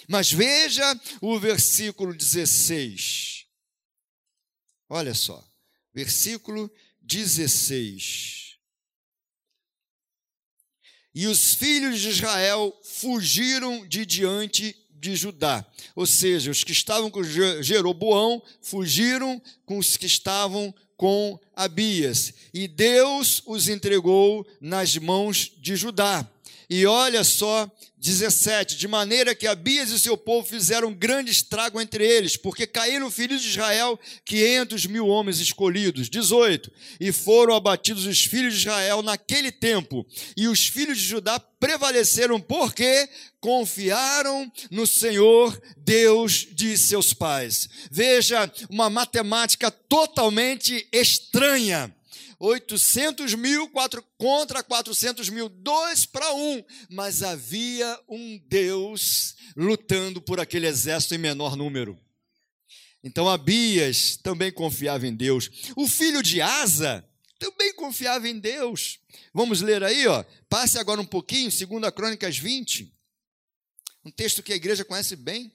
Mas 0.08 0.32
veja 0.32 0.82
o 1.20 1.38
versículo 1.38 2.12
16. 2.12 3.46
Olha 4.88 5.14
só, 5.14 5.46
versículo 5.94 6.68
16. 7.02 8.56
E 11.14 11.26
os 11.26 11.54
filhos 11.54 12.00
de 12.00 12.08
Israel 12.08 12.76
fugiram 12.82 13.86
de 13.86 14.06
diante 14.06 14.74
de 15.00 15.16
Judá. 15.16 15.64
Ou 15.96 16.06
seja, 16.06 16.50
os 16.50 16.62
que 16.62 16.72
estavam 16.72 17.10
com 17.10 17.22
Jeroboão 17.22 18.42
fugiram 18.60 19.40
com 19.64 19.78
os 19.78 19.96
que 19.96 20.06
estavam 20.06 20.74
com 20.96 21.40
Abias. 21.56 22.34
E 22.52 22.68
Deus 22.68 23.42
os 23.46 23.68
entregou 23.68 24.46
nas 24.60 24.96
mãos 24.98 25.50
de 25.58 25.74
Judá. 25.74 26.28
E 26.70 26.86
olha 26.86 27.24
só 27.24 27.68
17: 27.98 28.76
De 28.76 28.86
maneira 28.86 29.34
que 29.34 29.48
Abias 29.48 29.90
e 29.90 29.98
seu 29.98 30.16
povo 30.16 30.46
fizeram 30.46 30.88
um 30.88 30.94
grande 30.94 31.32
estrago 31.32 31.80
entre 31.80 32.06
eles, 32.06 32.36
porque 32.36 32.64
caíram 32.64 33.10
filhos 33.10 33.42
de 33.42 33.48
Israel, 33.48 33.98
quinhentos 34.24 34.86
mil 34.86 35.08
homens 35.08 35.40
escolhidos. 35.40 36.08
18: 36.08 36.70
E 37.00 37.10
foram 37.10 37.56
abatidos 37.56 38.06
os 38.06 38.24
filhos 38.24 38.54
de 38.54 38.60
Israel 38.60 39.02
naquele 39.02 39.50
tempo, 39.50 40.06
e 40.36 40.46
os 40.46 40.68
filhos 40.68 40.96
de 40.98 41.04
Judá 41.04 41.40
prevaleceram, 41.40 42.40
porque 42.40 43.08
confiaram 43.40 44.50
no 44.70 44.86
Senhor, 44.86 45.60
Deus 45.76 46.46
de 46.52 46.78
seus 46.78 47.12
pais. 47.12 47.68
Veja 47.90 48.48
uma 48.70 48.88
matemática 48.88 49.72
totalmente 49.72 50.86
estranha 50.92 51.92
800 52.40 53.34
mil 53.34 53.70
contra 54.16 54.62
400 54.62 55.28
mil, 55.28 55.50
dois 55.50 56.06
para 56.06 56.32
um. 56.32 56.64
Mas 56.88 57.22
havia 57.22 58.00
um 58.08 58.38
Deus 58.48 59.36
lutando 59.54 60.22
por 60.22 60.40
aquele 60.40 60.66
exército 60.66 61.14
em 61.14 61.18
menor 61.18 61.54
número. 61.54 62.00
Então 63.04 63.28
Abias 63.28 64.16
também 64.16 64.50
confiava 64.50 65.06
em 65.06 65.14
Deus. 65.14 65.50
O 65.76 65.86
filho 65.86 66.22
de 66.22 66.40
Asa 66.40 67.06
também 67.38 67.74
confiava 67.74 68.26
em 68.26 68.38
Deus. 68.38 68.98
Vamos 69.34 69.60
ler 69.60 69.82
aí, 69.84 70.06
ó. 70.06 70.24
Passe 70.48 70.78
agora 70.78 71.00
um 71.00 71.06
pouquinho, 71.06 71.50
2 71.50 71.94
Crônicas 71.94 72.38
20. 72.38 72.90
Um 74.04 74.10
texto 74.10 74.42
que 74.42 74.52
a 74.52 74.56
igreja 74.56 74.84
conhece 74.84 75.14
bem. 75.14 75.52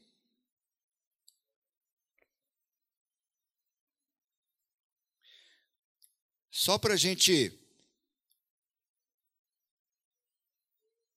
Só 6.58 6.78
para 6.78 6.94
a 6.94 6.98
gente 6.98 7.52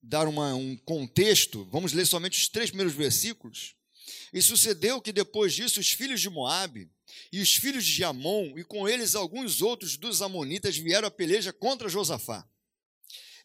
dar 0.01 0.27
uma, 0.27 0.53
um 0.53 0.75
contexto, 0.75 1.63
vamos 1.71 1.93
ler 1.93 2.05
somente 2.05 2.37
os 2.37 2.49
três 2.49 2.69
primeiros 2.69 2.93
versículos. 2.93 3.73
E 4.33 4.41
sucedeu 4.41 4.99
que 4.99 5.13
depois 5.13 5.53
disso 5.53 5.79
os 5.79 5.91
filhos 5.91 6.19
de 6.19 6.29
Moabe 6.29 6.91
e 7.31 7.39
os 7.39 7.55
filhos 7.55 7.85
de 7.85 8.03
Amon 8.03 8.59
e 8.59 8.65
com 8.65 8.85
eles 8.85 9.15
alguns 9.15 9.61
outros 9.61 9.95
dos 9.95 10.21
amonitas 10.21 10.75
vieram 10.75 11.07
a 11.07 11.11
peleja 11.11 11.53
contra 11.53 11.87
Josafá. 11.87 12.45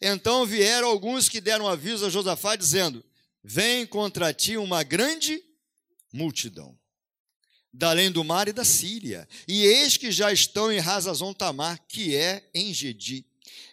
Então 0.01 0.45
vieram 0.45 0.89
alguns 0.89 1.29
que 1.29 1.39
deram 1.39 1.65
aviso 1.65 2.05
a 2.05 2.09
Josafá, 2.09 2.57
dizendo: 2.57 3.05
Vem 3.41 3.87
contra 3.87 4.33
ti 4.33 4.57
uma 4.57 4.83
grande 4.83 5.41
multidão, 6.11 6.77
da 7.77 7.89
além 7.89 8.09
do 8.09 8.23
mar 8.23 8.47
e 8.47 8.53
da 8.53 8.63
Síria, 8.63 9.27
e 9.47 9.65
eis 9.65 9.97
que 9.97 10.09
já 10.09 10.31
estão 10.31 10.71
em 10.71 10.79
Razazon 10.79 11.33
Tamar, 11.33 11.79
que 11.87 12.15
é 12.15 12.49
em 12.53 12.73
Gedi. 12.73 13.25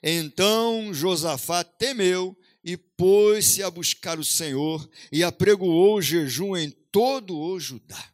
Então 0.03 0.93
Josafá 0.93 1.63
temeu 1.63 2.37
e 2.65 2.77
pôs-se 2.77 3.63
a 3.63 3.71
buscar 3.71 4.19
o 4.19 4.25
Senhor 4.25 4.89
e 5.11 5.23
apregoou 5.23 5.97
o 5.97 6.03
jejum 6.03 6.57
em 6.57 6.71
todo 6.91 7.39
o 7.39 7.59
Judá. 7.61 8.13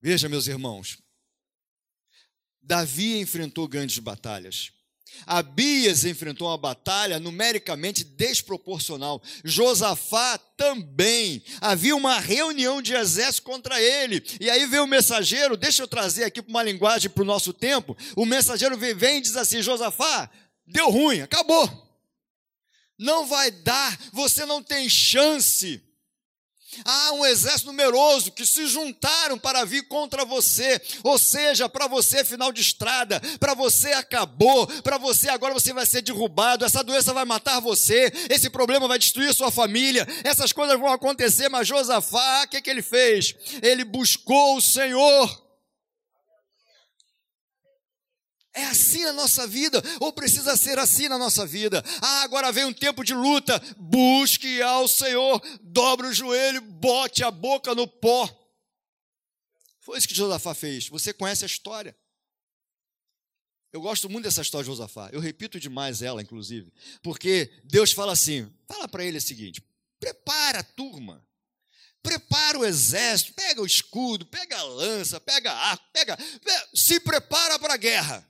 Veja, 0.00 0.28
meus 0.28 0.46
irmãos, 0.46 0.98
Davi 2.62 3.20
enfrentou 3.20 3.68
grandes 3.68 3.98
batalhas. 3.98 4.72
Abias 5.26 6.04
enfrentou 6.04 6.48
uma 6.48 6.58
batalha 6.58 7.20
numericamente 7.20 8.04
desproporcional. 8.04 9.22
Josafá 9.44 10.38
também. 10.56 11.42
Havia 11.60 11.94
uma 11.96 12.18
reunião 12.18 12.82
de 12.82 12.94
exército 12.94 13.42
contra 13.42 13.80
ele. 13.80 14.22
E 14.40 14.50
aí 14.50 14.66
veio 14.66 14.84
o 14.84 14.88
mensageiro, 14.88 15.56
deixa 15.56 15.82
eu 15.82 15.88
trazer 15.88 16.24
aqui 16.24 16.40
uma 16.46 16.62
linguagem 16.62 17.10
para 17.10 17.22
o 17.22 17.26
nosso 17.26 17.52
tempo. 17.52 17.96
O 18.16 18.24
mensageiro 18.24 18.76
vem 18.76 19.18
e 19.18 19.20
diz 19.20 19.36
assim: 19.36 19.62
Josafá, 19.62 20.30
deu 20.66 20.90
ruim, 20.90 21.20
acabou. 21.20 21.70
Não 22.98 23.26
vai 23.26 23.50
dar, 23.50 23.98
você 24.12 24.46
não 24.46 24.62
tem 24.62 24.88
chance. 24.88 25.82
Há 26.84 27.12
um 27.12 27.26
exército 27.26 27.66
numeroso 27.66 28.32
que 28.32 28.46
se 28.46 28.66
juntaram 28.66 29.38
para 29.38 29.64
vir 29.64 29.86
contra 29.88 30.24
você, 30.24 30.80
ou 31.02 31.18
seja, 31.18 31.68
para 31.68 31.86
você 31.86 32.24
final 32.24 32.52
de 32.52 32.60
estrada, 32.60 33.20
para 33.38 33.54
você 33.54 33.92
acabou, 33.92 34.66
para 34.82 34.98
você 34.98 35.28
agora 35.28 35.52
você 35.52 35.72
vai 35.72 35.86
ser 35.86 36.02
derrubado, 36.02 36.64
essa 36.64 36.82
doença 36.82 37.12
vai 37.12 37.24
matar 37.24 37.60
você, 37.60 38.12
esse 38.30 38.48
problema 38.48 38.88
vai 38.88 38.98
destruir 38.98 39.34
sua 39.34 39.50
família, 39.50 40.06
essas 40.24 40.52
coisas 40.52 40.78
vão 40.78 40.90
acontecer, 40.90 41.48
mas 41.48 41.68
Josafá, 41.68 42.44
o 42.44 42.48
que, 42.48 42.60
que 42.62 42.70
ele 42.70 42.82
fez? 42.82 43.34
Ele 43.62 43.84
buscou 43.84 44.56
o 44.56 44.62
Senhor, 44.62 45.41
É 48.54 48.64
assim 48.64 49.04
na 49.04 49.14
nossa 49.14 49.46
vida, 49.46 49.82
ou 49.98 50.12
precisa 50.12 50.56
ser 50.56 50.78
assim 50.78 51.08
na 51.08 51.16
nossa 51.16 51.46
vida. 51.46 51.82
Ah, 52.02 52.22
agora 52.22 52.52
vem 52.52 52.66
um 52.66 52.72
tempo 52.72 53.02
de 53.02 53.14
luta. 53.14 53.58
Busque 53.78 54.60
ao 54.60 54.86
Senhor, 54.86 55.42
dobre 55.62 56.06
o 56.06 56.12
joelho, 56.12 56.60
bote 56.60 57.24
a 57.24 57.30
boca 57.30 57.74
no 57.74 57.86
pó. 57.86 58.28
Foi 59.80 59.98
isso 59.98 60.06
que 60.06 60.14
Josafá 60.14 60.54
fez. 60.54 60.88
Você 60.88 61.12
conhece 61.14 61.44
a 61.44 61.46
história. 61.46 61.96
Eu 63.72 63.80
gosto 63.80 64.08
muito 64.08 64.24
dessa 64.24 64.42
história 64.42 64.64
de 64.64 64.70
Josafá. 64.70 65.08
Eu 65.12 65.20
repito 65.20 65.58
demais 65.58 66.02
ela, 66.02 66.20
inclusive. 66.20 66.70
Porque 67.02 67.50
Deus 67.64 67.90
fala 67.92 68.12
assim: 68.12 68.52
fala 68.68 68.86
para 68.86 69.02
ele 69.02 69.16
o 69.16 69.22
seguinte: 69.22 69.62
prepara 69.98 70.58
a 70.58 70.62
turma. 70.62 71.26
Prepara 72.02 72.58
o 72.58 72.64
exército, 72.64 73.32
pega 73.32 73.62
o 73.62 73.66
escudo, 73.66 74.26
pega 74.26 74.58
a 74.58 74.62
lança, 74.64 75.20
pega 75.20 75.52
a 75.52 75.70
arco, 75.70 75.84
pega, 75.92 76.18
se 76.74 76.98
prepara 76.98 77.58
para 77.60 77.74
a 77.74 77.76
guerra. 77.76 78.28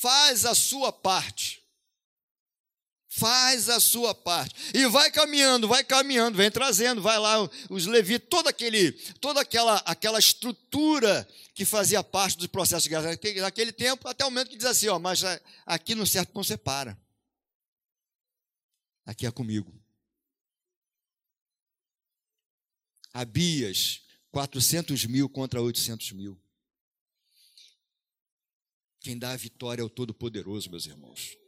Faz 0.00 0.46
a 0.46 0.54
sua 0.54 0.90
parte. 0.90 1.62
Faz 3.06 3.68
a 3.68 3.78
sua 3.78 4.14
parte. 4.14 4.54
E 4.74 4.86
vai 4.86 5.10
caminhando, 5.10 5.68
vai 5.68 5.84
caminhando, 5.84 6.38
vem 6.38 6.50
trazendo, 6.50 7.02
vai 7.02 7.18
lá 7.18 7.36
os 7.68 7.84
levitas, 7.84 8.26
todo 8.30 8.46
aquele, 8.46 8.92
toda 9.20 9.42
aquela, 9.42 9.76
aquela 9.84 10.18
estrutura 10.18 11.28
que 11.52 11.66
fazia 11.66 12.02
parte 12.02 12.38
do 12.38 12.48
processo 12.48 12.84
de 12.84 12.88
guerra 12.88 13.10
naquele 13.42 13.72
tempo, 13.72 14.08
até 14.08 14.24
o 14.24 14.30
momento 14.30 14.48
que 14.48 14.56
diz 14.56 14.64
assim, 14.64 14.88
ó, 14.88 14.98
mas 14.98 15.20
aqui 15.66 15.94
no 15.94 16.06
certo 16.06 16.32
ponto 16.32 16.46
você 16.46 16.56
para. 16.56 16.98
Aqui 19.04 19.26
é 19.26 19.30
comigo. 19.30 19.70
Abias, 23.12 24.00
400 24.30 25.04
mil 25.04 25.28
contra 25.28 25.60
800 25.60 26.12
mil. 26.12 26.39
Quem 29.00 29.18
dá 29.18 29.32
a 29.32 29.36
vitória 29.36 29.80
é 29.80 29.84
o 29.84 29.88
Todo-Poderoso, 29.88 30.70
meus 30.70 30.86
irmãos. 30.86 31.38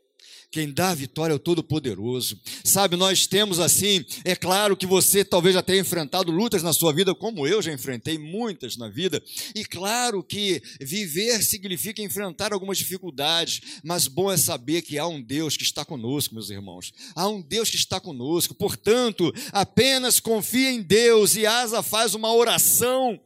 Quem 0.51 0.71
dá 0.71 0.91
a 0.91 0.95
vitória 0.95 1.33
é 1.33 1.37
o 1.37 1.39
Todo-Poderoso. 1.39 2.41
Sabe, 2.65 2.97
nós 2.97 3.27
temos 3.27 3.61
assim, 3.61 4.05
é 4.25 4.35
claro 4.35 4.75
que 4.75 4.87
você 4.87 5.23
talvez 5.23 5.55
já 5.55 5.63
tenha 5.63 5.81
enfrentado 5.81 6.31
lutas 6.31 6.63
na 6.63 6.73
sua 6.73 6.95
vida, 6.95 7.15
como 7.15 7.47
eu 7.47 7.61
já 7.61 7.71
enfrentei 7.73 8.19
muitas 8.19 8.77
na 8.77 8.89
vida. 8.89 9.23
E 9.55 9.67
claro 9.67 10.23
que 10.23 10.63
viver 10.81 11.43
significa 11.43 12.03
enfrentar 12.03 12.55
algumas 12.55 12.79
dificuldades, 12.79 13.81
mas 13.83 14.07
bom 14.07 14.33
é 14.33 14.37
saber 14.39 14.81
que 14.81 14.99
há 14.99 15.07
um 15.07 15.21
Deus 15.21 15.55
que 15.55 15.63
está 15.63 15.85
conosco, 15.85 16.35
meus 16.35 16.49
irmãos. 16.49 16.93
Há 17.15 17.29
um 17.29 17.43
Deus 17.43 17.69
que 17.69 17.77
está 17.77 18.01
conosco. 18.01 18.55
Portanto, 18.55 19.33
apenas 19.53 20.21
confia 20.21 20.71
em 20.71 20.81
Deus 20.81 21.37
e 21.37 21.45
Asa 21.45 21.83
faz 21.83 22.15
uma 22.15 22.33
oração 22.35 23.21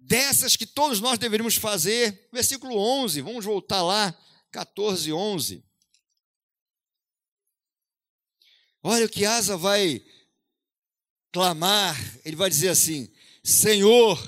dessas 0.00 0.56
que 0.56 0.66
todos 0.66 1.00
nós 1.00 1.18
deveríamos 1.18 1.56
fazer. 1.56 2.28
Versículo 2.32 2.76
11, 2.76 3.20
vamos 3.20 3.44
voltar 3.44 3.82
lá, 3.82 4.18
14, 4.50 5.12
11. 5.12 5.62
Olha 8.82 9.04
o 9.04 9.08
que 9.08 9.26
Asa 9.26 9.56
vai 9.56 10.02
clamar, 11.30 11.96
ele 12.24 12.34
vai 12.34 12.48
dizer 12.48 12.70
assim: 12.70 13.12
Senhor, 13.44 14.18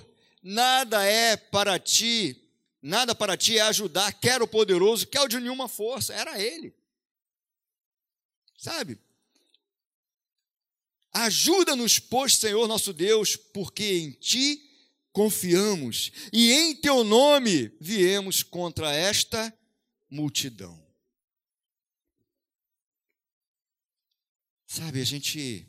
nada 0.43 1.03
é 1.05 1.37
para 1.37 1.79
ti, 1.79 2.39
nada 2.81 3.15
para 3.15 3.37
ti 3.37 3.59
é 3.59 3.63
ajudar, 3.63 4.13
quer 4.13 4.43
o 4.43 4.47
poderoso, 4.47 5.07
quer 5.07 5.23
o 5.23 5.29
de 5.29 5.41
nenhuma 5.41 5.69
força, 5.69 6.13
era 6.13 6.39
ele. 6.39 6.75
Sabe? 8.59 9.01
Ajuda-nos, 11.13 11.99
pois, 11.99 12.37
Senhor 12.37 12.69
nosso 12.69 12.93
Deus, 12.93 13.37
porque 13.37 13.85
em 13.85 14.13
ti 14.13 14.72
confiamos 15.13 16.11
e 16.33 16.53
em 16.53 16.75
teu 16.75 17.05
nome 17.05 17.77
viemos 17.81 18.43
contra 18.43 18.93
esta 18.93 19.53
multidão. 20.11 20.81
Sabe, 24.67 25.01
a 25.01 25.05
gente 25.05 25.69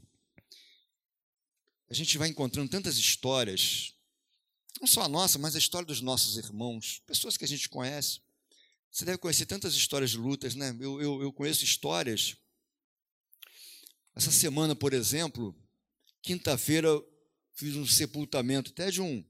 a 1.89 1.93
gente 1.93 2.17
vai 2.17 2.29
encontrando 2.29 2.71
tantas 2.71 2.97
histórias, 2.97 3.93
não 4.79 4.87
só 4.87 5.03
a 5.03 5.07
nossa, 5.07 5.37
mas 5.37 5.55
a 5.55 5.59
história 5.59 5.85
dos 5.85 6.01
nossos 6.01 6.37
irmãos, 6.37 7.03
pessoas 7.05 7.37
que 7.37 7.45
a 7.45 7.47
gente 7.47 7.69
conhece. 7.69 8.19
Você 8.89 9.05
deve 9.05 9.17
conhecer 9.17 9.45
tantas 9.45 9.75
histórias 9.75 10.11
de 10.11 10.17
lutas, 10.17 10.55
né? 10.55 10.75
Eu, 10.79 11.01
eu, 11.01 11.21
eu 11.21 11.33
conheço 11.33 11.63
histórias. 11.63 12.35
Essa 14.15 14.31
semana, 14.31 14.75
por 14.75 14.93
exemplo, 14.93 15.55
quinta-feira, 16.21 16.89
fiz 17.53 17.75
um 17.75 17.85
sepultamento 17.85 18.71
até 18.71 18.89
de 18.89 19.01
um 19.01 19.23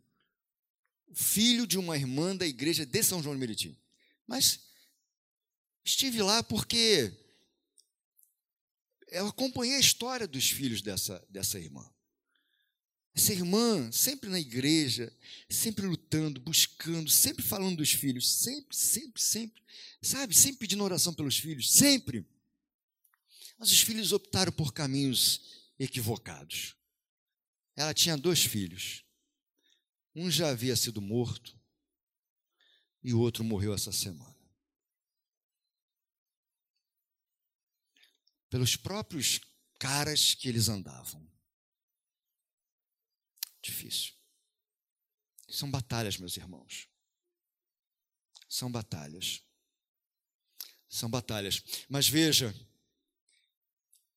filho 1.13 1.65
de 1.67 1.78
uma 1.78 1.97
irmã 1.97 2.36
da 2.36 2.45
igreja 2.45 2.86
de 2.86 3.04
São 3.04 3.21
João 3.21 3.36
de 3.36 3.39
Meriti. 3.39 3.78
Mas 4.28 4.60
estive 5.84 6.21
lá 6.21 6.43
porque 6.43 7.13
eu 9.08 9.28
acompanhei 9.28 9.76
a 9.76 9.80
história 9.80 10.28
dos 10.28 10.49
filhos 10.49 10.82
dessa, 10.82 11.23
dessa 11.30 11.60
irmã. 11.60 11.88
Essa 13.15 13.32
irmã, 13.32 13.91
sempre 13.91 14.28
na 14.28 14.39
igreja, 14.39 15.15
sempre 15.47 15.86
lutando, 15.86 16.41
buscando, 16.41 17.12
sempre 17.12 17.43
falando 17.43 17.78
dos 17.78 17.91
filhos, 17.91 18.28
sempre, 18.39 18.76
sempre, 18.76 19.21
sempre, 19.21 19.62
sabe, 20.02 20.36
sempre 20.36 20.58
pedindo 20.58 20.84
oração 20.84 21.13
pelos 21.13 21.38
filhos, 21.38 21.71
sempre. 21.71 22.26
Mas 23.60 23.71
os 23.71 23.82
filhos 23.82 24.12
optaram 24.12 24.52
por 24.52 24.73
caminhos 24.73 25.41
equivocados. 25.78 26.76
Ela 27.76 27.93
tinha 27.93 28.17
dois 28.17 28.43
filhos. 28.43 29.04
Um 30.15 30.30
já 30.30 30.49
havia 30.49 30.76
sido 30.76 31.02
morto 31.02 31.60
e 33.04 33.13
o 33.13 33.19
outro 33.19 33.43
morreu 33.43 33.73
essa 33.73 33.91
semana. 33.91 34.34
Pelos 38.49 38.76
próprios 38.76 39.41
caras 39.80 40.36
que 40.36 40.47
eles 40.47 40.69
andavam. 40.69 41.28
Difícil. 43.62 44.13
São 45.49 45.69
batalhas, 45.69 46.17
meus 46.17 46.38
irmãos. 46.38 46.88
São 48.47 48.71
batalhas. 48.71 49.41
São 50.88 51.10
batalhas. 51.10 51.63
Mas 51.89 52.08
veja, 52.08 52.54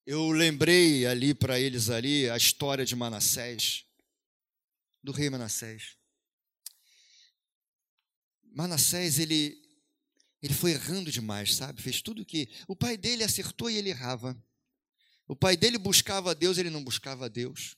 eu 0.05 0.31
lembrei 0.31 1.07
ali 1.07 1.35
para 1.35 1.59
eles 1.59 1.89
ali 1.89 2.29
a 2.29 2.37
história 2.37 2.85
de 2.85 2.95
Manassés 2.95 3.87
do 5.07 5.13
rei 5.13 5.31
Manassés. 5.31 5.97
Manassés, 8.43 9.21
ele, 9.21 9.57
ele 10.43 10.53
foi 10.53 10.73
errando 10.73 11.13
demais, 11.13 11.55
sabe? 11.55 11.81
Fez 11.81 12.03
tudo 12.03 12.25
que. 12.25 12.49
O 12.67 12.75
pai 12.75 12.97
dele 12.97 13.23
acertou 13.23 13.71
e 13.71 13.77
ele 13.77 13.91
errava. 13.91 14.37
O 15.29 15.37
pai 15.37 15.57
dele 15.57 15.79
buscava 15.79 16.33
a 16.33 16.35
Deus, 16.35 16.59
ele 16.59 16.71
não 16.71 16.83
buscava 16.83 17.27
a 17.27 17.29
Deus. 17.29 17.77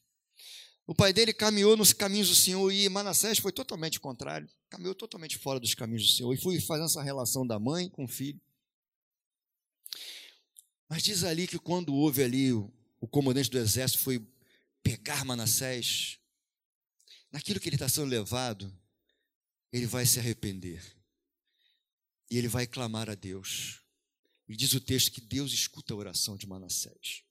O 0.87 0.95
pai 0.95 1.13
dele 1.13 1.35
caminhou 1.35 1.77
nos 1.77 1.93
caminhos 1.93 2.31
do 2.31 2.35
Senhor 2.35 2.73
e 2.73 2.89
Manassés 2.89 3.39
foi 3.39 3.53
totalmente 3.53 4.01
contrário. 4.01 4.49
Caminhou 4.71 4.95
totalmente 4.95 5.37
fora 5.37 5.61
dos 5.61 5.75
caminhos 5.75 6.07
do 6.07 6.13
Senhor 6.13 6.33
e 6.33 6.39
foi 6.39 6.59
fazendo 6.61 6.87
essa 6.87 7.03
relação 7.03 7.47
da 7.47 7.59
mãe 7.59 7.91
com 7.91 8.05
o 8.05 8.09
filho. 8.09 8.41
Mas 10.89 11.03
diz 11.03 11.25
ali 11.25 11.47
que 11.47 11.59
quando 11.59 11.95
houve 11.95 12.23
ali 12.23 12.55
o, 12.55 12.73
o 12.99 13.07
comandante 13.07 13.51
do 13.51 13.59
exército 13.59 14.01
foi 14.01 14.27
pegar 14.83 15.27
Manassés, 15.27 16.19
naquilo 17.31 17.61
que 17.61 17.69
ele 17.69 17.77
está 17.77 17.89
sendo 17.89 18.07
levado, 18.07 18.73
ele 19.73 19.87
vai 19.87 20.07
se 20.07 20.19
arrepender. 20.19 20.83
E 22.31 22.37
ele 22.37 22.49
vai 22.49 22.67
clamar 22.67 23.09
a 23.09 23.15
Deus. 23.15 23.81
E 24.49 24.57
diz 24.57 24.73
o 24.73 24.81
texto 24.81 25.13
que 25.13 25.21
Deus 25.21 25.53
escuta 25.53 25.93
a 25.93 25.97
oração 25.97 26.37
de 26.37 26.47
Manassés. 26.47 27.23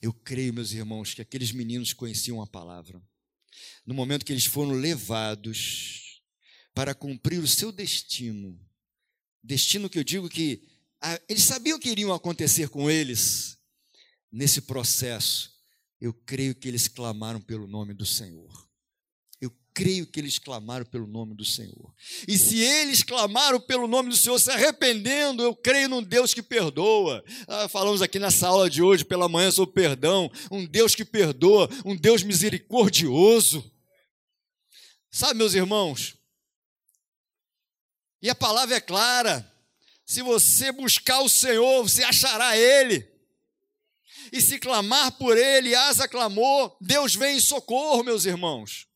Eu 0.00 0.12
creio, 0.12 0.52
meus 0.52 0.72
irmãos, 0.72 1.14
que 1.14 1.22
aqueles 1.22 1.52
meninos 1.52 1.92
conheciam 1.92 2.42
a 2.42 2.46
palavra. 2.46 3.00
No 3.86 3.94
momento 3.94 4.24
que 4.24 4.32
eles 4.32 4.46
foram 4.46 4.72
levados 4.72 6.22
para 6.74 6.94
cumprir 6.94 7.38
o 7.38 7.46
seu 7.46 7.70
destino, 7.70 8.58
destino 9.42 9.90
que 9.90 9.98
eu 9.98 10.04
digo 10.04 10.28
que 10.28 10.68
ah, 11.00 11.20
eles 11.28 11.44
sabiam 11.44 11.78
que 11.78 11.90
iriam 11.90 12.12
acontecer 12.12 12.68
com 12.68 12.90
eles, 12.90 13.58
nesse 14.30 14.62
processo, 14.62 15.51
eu 16.02 16.12
creio 16.12 16.54
que 16.54 16.68
eles 16.68 16.88
clamaram 16.88 17.40
pelo 17.40 17.66
nome 17.66 17.94
do 17.94 18.04
Senhor 18.04 18.50
creio 19.74 20.06
que 20.06 20.20
eles 20.20 20.38
clamaram 20.38 20.84
pelo 20.84 21.06
nome 21.06 21.34
do 21.34 21.44
Senhor. 21.44 21.92
E 22.28 22.36
se 22.38 22.58
eles 22.60 23.02
clamaram 23.02 23.60
pelo 23.60 23.86
nome 23.86 24.10
do 24.10 24.16
Senhor, 24.16 24.38
se 24.38 24.50
arrependendo, 24.50 25.42
eu 25.42 25.54
creio 25.54 25.88
num 25.88 26.02
Deus 26.02 26.34
que 26.34 26.42
perdoa. 26.42 27.24
Ah, 27.48 27.68
falamos 27.68 28.02
aqui 28.02 28.18
nessa 28.18 28.48
aula 28.48 28.68
de 28.68 28.82
hoje, 28.82 29.04
pela 29.04 29.28
manhã, 29.28 29.50
sobre 29.50 29.74
perdão. 29.74 30.30
Um 30.50 30.64
Deus 30.66 30.94
que 30.94 31.04
perdoa, 31.04 31.68
um 31.84 31.96
Deus 31.96 32.22
misericordioso. 32.22 33.70
Sabe, 35.10 35.34
meus 35.34 35.54
irmãos? 35.54 36.16
E 38.20 38.30
a 38.30 38.34
palavra 38.34 38.76
é 38.76 38.80
clara. 38.80 39.48
Se 40.04 40.22
você 40.22 40.70
buscar 40.70 41.20
o 41.20 41.28
Senhor, 41.28 41.82
você 41.82 42.02
achará 42.02 42.56
Ele. 42.56 43.11
E 44.32 44.40
se 44.40 44.58
clamar 44.58 45.12
por 45.12 45.36
Ele, 45.36 45.74
Asa 45.74 46.08
clamou, 46.08 46.74
Deus 46.80 47.14
vem 47.14 47.36
em 47.36 47.40
socorro, 47.40 48.02
meus 48.02 48.24
irmãos. 48.24 48.86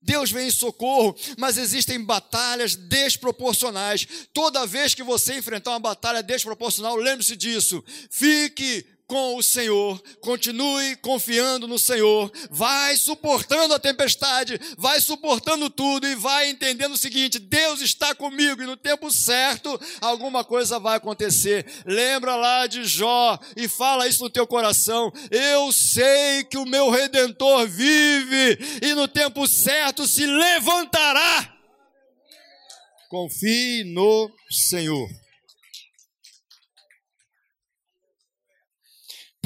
Deus 0.00 0.30
vem 0.30 0.46
em 0.46 0.52
socorro, 0.52 1.16
mas 1.36 1.58
existem 1.58 2.00
batalhas 2.00 2.76
desproporcionais. 2.76 4.06
Toda 4.32 4.64
vez 4.64 4.94
que 4.94 5.02
você 5.02 5.36
enfrentar 5.36 5.72
uma 5.72 5.80
batalha 5.80 6.22
desproporcional, 6.22 6.94
lembre-se 6.94 7.34
disso. 7.34 7.82
Fique 8.08 8.86
com 9.06 9.36
o 9.36 9.42
Senhor, 9.42 10.02
continue 10.20 10.96
confiando 10.96 11.68
no 11.68 11.78
Senhor, 11.78 12.30
vai 12.50 12.96
suportando 12.96 13.74
a 13.74 13.78
tempestade, 13.78 14.58
vai 14.76 15.00
suportando 15.00 15.70
tudo 15.70 16.06
e 16.06 16.16
vai 16.16 16.50
entendendo 16.50 16.92
o 16.92 16.98
seguinte: 16.98 17.38
Deus 17.38 17.80
está 17.80 18.14
comigo 18.14 18.62
e 18.62 18.66
no 18.66 18.76
tempo 18.76 19.10
certo 19.10 19.80
alguma 20.00 20.42
coisa 20.42 20.78
vai 20.78 20.96
acontecer. 20.96 21.64
Lembra 21.84 22.34
lá 22.34 22.66
de 22.66 22.84
Jó 22.84 23.38
e 23.56 23.68
fala 23.68 24.08
isso 24.08 24.24
no 24.24 24.30
teu 24.30 24.46
coração: 24.46 25.12
Eu 25.30 25.72
sei 25.72 26.42
que 26.44 26.58
o 26.58 26.66
meu 26.66 26.90
redentor 26.90 27.66
vive 27.68 28.58
e 28.82 28.94
no 28.94 29.06
tempo 29.06 29.46
certo 29.46 30.06
se 30.06 30.26
levantará. 30.26 31.54
Confie 33.08 33.84
no 33.84 34.30
Senhor. 34.50 35.25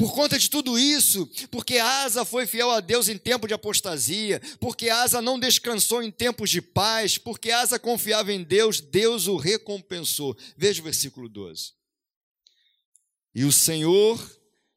Por 0.01 0.15
conta 0.15 0.39
de 0.39 0.49
tudo 0.49 0.79
isso, 0.79 1.29
porque 1.51 1.77
Asa 1.77 2.25
foi 2.25 2.47
fiel 2.47 2.71
a 2.71 2.79
Deus 2.79 3.07
em 3.07 3.19
tempo 3.19 3.47
de 3.47 3.53
apostasia, 3.53 4.41
porque 4.59 4.89
Asa 4.89 5.21
não 5.21 5.39
descansou 5.39 6.01
em 6.01 6.09
tempos 6.09 6.49
de 6.49 6.59
paz, 6.59 7.19
porque 7.19 7.51
Asa 7.51 7.77
confiava 7.77 8.33
em 8.33 8.41
Deus, 8.41 8.81
Deus 8.81 9.27
o 9.27 9.37
recompensou. 9.37 10.35
Veja 10.57 10.81
o 10.81 10.83
versículo 10.83 11.29
12. 11.29 11.73
E 13.35 13.43
o 13.43 13.51
Senhor 13.51 14.19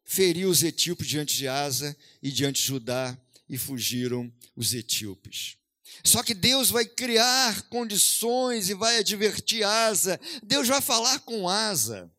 feriu 0.05 0.51
os 0.51 0.63
etíopes 0.63 1.07
diante 1.07 1.35
de 1.39 1.49
Asa 1.49 1.97
e 2.23 2.31
diante 2.31 2.61
de 2.61 2.67
Judá, 2.67 3.19
e 3.49 3.57
fugiram 3.57 4.31
os 4.55 4.75
etíopes. 4.75 5.57
Só 6.05 6.23
que 6.23 6.35
Deus 6.35 6.69
vai 6.69 6.85
criar 6.85 7.63
condições 7.71 8.69
e 8.69 8.75
vai 8.75 8.99
advertir 8.99 9.65
Asa. 9.65 10.21
Deus 10.43 10.69
vai 10.69 10.83
falar 10.83 11.21
com 11.21 11.49
Asa. 11.49 12.13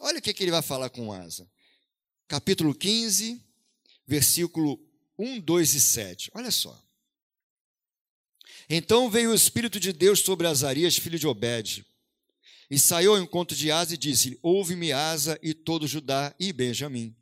Olha 0.00 0.18
o 0.18 0.22
que, 0.22 0.34
que 0.34 0.42
ele 0.42 0.50
vai 0.50 0.62
falar 0.62 0.90
com 0.90 1.12
Asa 1.12 1.48
capítulo 2.32 2.74
15, 2.74 3.38
versículo 4.06 4.80
1, 5.18 5.38
2 5.38 5.74
e 5.74 5.80
7. 5.80 6.30
Olha 6.32 6.50
só. 6.50 6.82
Então 8.70 9.10
veio 9.10 9.32
o 9.32 9.34
Espírito 9.34 9.78
de 9.78 9.92
Deus 9.92 10.20
sobre 10.20 10.46
Azarias, 10.46 10.96
filho 10.96 11.18
de 11.18 11.26
Obed, 11.26 11.84
e 12.70 12.78
saiu 12.78 13.12
ao 13.12 13.22
encontro 13.22 13.54
de 13.54 13.70
Asa 13.70 13.92
e 13.92 13.98
disse: 13.98 14.38
Ouve-me, 14.42 14.92
Asa, 14.92 15.38
e 15.42 15.52
todo 15.52 15.86
Judá 15.86 16.34
e 16.40 16.54
Benjamim. 16.54 17.14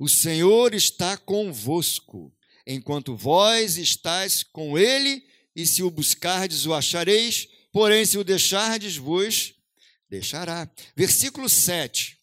O 0.00 0.08
Senhor 0.08 0.74
está 0.74 1.16
convosco, 1.16 2.34
enquanto 2.66 3.14
vós 3.14 3.76
estáis 3.76 4.42
com 4.42 4.76
ele, 4.76 5.24
e 5.54 5.64
se 5.64 5.84
o 5.84 5.90
buscardes, 5.92 6.66
o 6.66 6.74
achareis, 6.74 7.46
porém, 7.70 8.04
se 8.04 8.18
o 8.18 8.24
deixardes, 8.24 8.96
vos 8.96 9.54
deixará. 10.10 10.68
Versículo 10.96 11.48
7. 11.48 12.15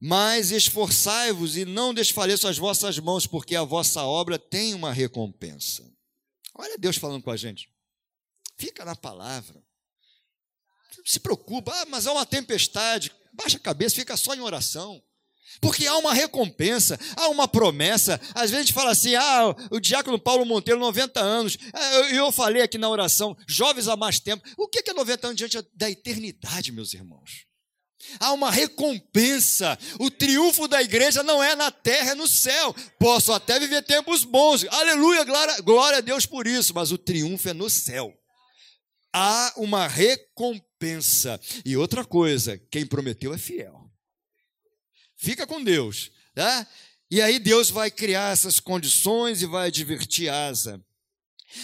Mas 0.00 0.50
esforçai-vos 0.50 1.56
e 1.56 1.64
não 1.64 1.94
desfaleçam 1.94 2.50
as 2.50 2.58
vossas 2.58 2.98
mãos, 2.98 3.26
porque 3.26 3.56
a 3.56 3.64
vossa 3.64 4.02
obra 4.02 4.38
tem 4.38 4.74
uma 4.74 4.92
recompensa. 4.92 5.90
Olha 6.54 6.76
Deus 6.78 6.96
falando 6.96 7.22
com 7.22 7.30
a 7.30 7.36
gente. 7.36 7.68
Fica 8.58 8.84
na 8.84 8.94
palavra. 8.94 9.62
Se 11.04 11.20
preocupa, 11.20 11.72
ah, 11.72 11.86
mas 11.86 12.06
há 12.06 12.12
uma 12.12 12.26
tempestade. 12.26 13.12
Baixa 13.32 13.56
a 13.58 13.60
cabeça, 13.60 13.94
fica 13.94 14.16
só 14.16 14.34
em 14.34 14.40
oração. 14.40 15.02
Porque 15.60 15.86
há 15.86 15.96
uma 15.96 16.12
recompensa, 16.12 16.98
há 17.16 17.28
uma 17.28 17.48
promessa. 17.48 18.20
Às 18.34 18.50
vezes 18.50 18.56
a 18.56 18.62
gente 18.62 18.72
fala 18.72 18.90
assim: 18.90 19.14
ah, 19.14 19.54
o 19.70 19.80
diácono 19.80 20.18
Paulo 20.18 20.44
Monteiro, 20.44 20.80
90 20.80 21.20
anos. 21.20 21.56
Ah, 21.72 21.94
eu, 21.94 22.04
eu 22.16 22.32
falei 22.32 22.62
aqui 22.62 22.76
na 22.76 22.88
oração, 22.88 23.36
jovens 23.46 23.88
há 23.88 23.96
mais 23.96 24.18
tempo. 24.18 24.46
O 24.58 24.68
que 24.68 24.90
é 24.90 24.92
90 24.92 25.26
anos 25.26 25.36
diante 25.38 25.68
da 25.74 25.90
eternidade, 25.90 26.72
meus 26.72 26.92
irmãos? 26.92 27.46
Há 28.20 28.32
uma 28.32 28.50
recompensa. 28.50 29.78
O 29.98 30.10
triunfo 30.10 30.68
da 30.68 30.82
igreja 30.82 31.22
não 31.22 31.42
é 31.42 31.54
na 31.54 31.70
terra, 31.70 32.12
é 32.12 32.14
no 32.14 32.28
céu. 32.28 32.74
Posso 32.98 33.32
até 33.32 33.58
viver 33.58 33.82
tempos 33.82 34.24
bons. 34.24 34.64
Aleluia, 34.68 35.24
glória, 35.24 35.60
glória 35.60 35.98
a 35.98 36.02
Deus 36.02 36.26
por 36.26 36.46
isso. 36.46 36.74
Mas 36.74 36.92
o 36.92 36.98
triunfo 36.98 37.48
é 37.48 37.52
no 37.52 37.68
céu. 37.68 38.14
Há 39.12 39.54
uma 39.56 39.88
recompensa. 39.88 41.40
E 41.64 41.76
outra 41.76 42.04
coisa, 42.04 42.58
quem 42.70 42.86
prometeu 42.86 43.32
é 43.32 43.38
fiel. 43.38 43.90
Fica 45.16 45.46
com 45.46 45.62
Deus. 45.62 46.10
Tá? 46.34 46.66
E 47.10 47.22
aí 47.22 47.38
Deus 47.38 47.70
vai 47.70 47.90
criar 47.90 48.32
essas 48.32 48.60
condições 48.60 49.40
e 49.40 49.46
vai 49.46 49.68
advertir 49.68 50.28
Asa. 50.28 50.84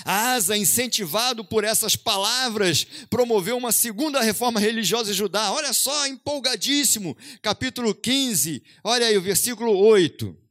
Asa, 0.04 0.56
incentivado 0.56 1.44
por 1.44 1.64
essas 1.64 1.96
palavras, 1.96 2.86
promoveu 3.08 3.56
uma 3.56 3.72
segunda 3.72 4.20
reforma 4.20 4.58
religiosa 4.58 5.10
em 5.10 5.14
Judá. 5.14 5.52
Olha 5.52 5.72
só, 5.72 6.06
empolgadíssimo. 6.06 7.16
Capítulo 7.40 7.94
15, 7.94 8.62
olha 8.82 9.06
aí 9.06 9.16
o 9.16 9.22
versículo 9.22 9.76
8. 9.76 10.41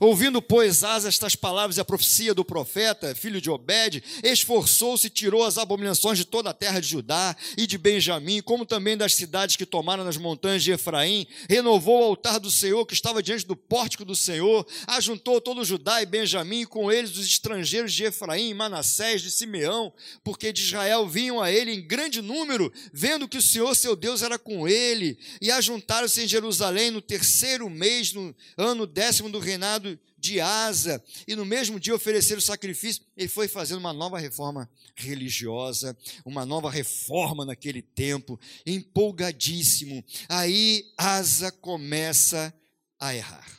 Ouvindo, 0.00 0.40
pois, 0.40 0.82
Asa 0.82 1.10
estas 1.10 1.36
palavras 1.36 1.76
e 1.76 1.80
a 1.80 1.84
profecia 1.84 2.32
do 2.32 2.42
profeta, 2.42 3.14
filho 3.14 3.38
de 3.38 3.50
Obed, 3.50 4.02
esforçou-se 4.24 5.06
e 5.06 5.10
tirou 5.10 5.44
as 5.44 5.58
abominações 5.58 6.16
de 6.16 6.24
toda 6.24 6.48
a 6.48 6.54
terra 6.54 6.80
de 6.80 6.88
Judá 6.88 7.36
e 7.54 7.66
de 7.66 7.76
Benjamim, 7.76 8.40
como 8.40 8.64
também 8.64 8.96
das 8.96 9.14
cidades 9.14 9.56
que 9.56 9.66
tomaram 9.66 10.02
nas 10.02 10.16
montanhas 10.16 10.62
de 10.62 10.72
Efraim, 10.72 11.26
renovou 11.50 12.00
o 12.00 12.04
altar 12.04 12.40
do 12.40 12.50
Senhor 12.50 12.86
que 12.86 12.94
estava 12.94 13.22
diante 13.22 13.44
do 13.44 13.54
pórtico 13.54 14.02
do 14.02 14.16
Senhor, 14.16 14.66
ajuntou 14.86 15.38
todo 15.38 15.66
Judá 15.66 16.00
e 16.00 16.06
Benjamim, 16.06 16.64
com 16.64 16.90
eles 16.90 17.10
os 17.18 17.26
estrangeiros 17.26 17.92
de 17.92 18.04
Efraim, 18.04 18.54
Manassés, 18.54 19.20
de 19.20 19.30
Simeão, 19.30 19.92
porque 20.24 20.50
de 20.50 20.62
Israel 20.62 21.06
vinham 21.06 21.42
a 21.42 21.52
ele 21.52 21.74
em 21.74 21.86
grande 21.86 22.22
número, 22.22 22.72
vendo 22.90 23.28
que 23.28 23.36
o 23.36 23.42
Senhor, 23.42 23.74
seu 23.74 23.94
Deus, 23.94 24.22
era 24.22 24.38
com 24.38 24.66
ele, 24.66 25.18
e 25.42 25.50
ajuntaram-se 25.50 26.22
em 26.22 26.26
Jerusalém 26.26 26.90
no 26.90 27.02
terceiro 27.02 27.68
mês, 27.68 28.14
no 28.14 28.34
ano 28.56 28.86
décimo 28.86 29.28
do 29.28 29.38
reinado 29.38 29.89
de 30.20 30.40
Asa, 30.40 31.02
e 31.26 31.34
no 31.34 31.44
mesmo 31.44 31.80
dia 31.80 31.94
oferecer 31.94 32.36
o 32.36 32.42
sacrifício, 32.42 33.02
ele 33.16 33.28
foi 33.28 33.48
fazendo 33.48 33.78
uma 33.78 33.92
nova 33.92 34.18
reforma 34.18 34.70
religiosa, 34.94 35.96
uma 36.24 36.44
nova 36.44 36.70
reforma 36.70 37.44
naquele 37.44 37.80
tempo, 37.80 38.38
empolgadíssimo. 38.66 40.04
Aí 40.28 40.92
Asa 40.96 41.50
começa 41.50 42.54
a 42.98 43.14
errar. 43.14 43.58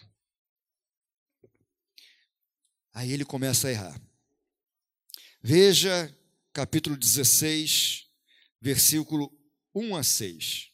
Aí 2.93 3.11
ele 3.11 3.25
começa 3.25 3.67
a 3.67 3.71
errar. 3.71 4.01
Veja 5.41 6.15
capítulo 6.53 6.95
16, 6.95 8.05
versículo 8.61 9.31
1 9.73 9.95
a 9.95 10.03
6. 10.03 10.69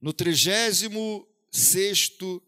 No 0.00 0.12
trigésimo 0.12 1.26
sexto 1.50 2.42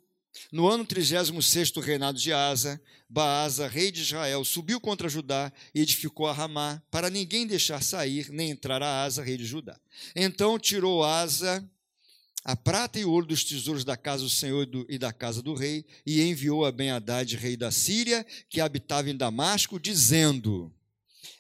No 0.50 0.68
ano 0.68 0.84
36 0.84 1.70
do 1.70 1.80
reinado 1.80 2.18
de 2.18 2.32
Asa, 2.32 2.80
Baasa, 3.08 3.68
rei 3.68 3.90
de 3.90 4.02
Israel, 4.02 4.44
subiu 4.44 4.80
contra 4.80 5.08
Judá 5.08 5.52
e 5.74 5.80
edificou 5.80 6.26
a 6.26 6.32
Ramá, 6.32 6.82
para 6.90 7.10
ninguém 7.10 7.46
deixar 7.46 7.82
sair 7.82 8.28
nem 8.30 8.50
entrar 8.50 8.82
a 8.82 9.04
Asa, 9.04 9.22
rei 9.22 9.36
de 9.36 9.44
Judá. 9.44 9.78
Então 10.14 10.58
tirou 10.58 11.04
Asa 11.04 11.64
a 12.44 12.54
prata 12.54 12.98
e 12.98 13.04
o 13.06 13.10
ouro 13.10 13.26
dos 13.26 13.42
tesouros 13.42 13.84
da 13.84 13.96
casa 13.96 14.22
do 14.22 14.28
Senhor 14.28 14.68
e 14.88 14.98
da 14.98 15.12
casa 15.12 15.40
do 15.40 15.54
rei, 15.54 15.84
e 16.04 16.20
enviou 16.20 16.66
a 16.66 16.70
Ben-Hadad, 16.70 17.36
rei 17.36 17.56
da 17.56 17.70
Síria, 17.70 18.24
que 18.50 18.60
habitava 18.60 19.08
em 19.08 19.16
Damasco, 19.16 19.80
dizendo: 19.80 20.70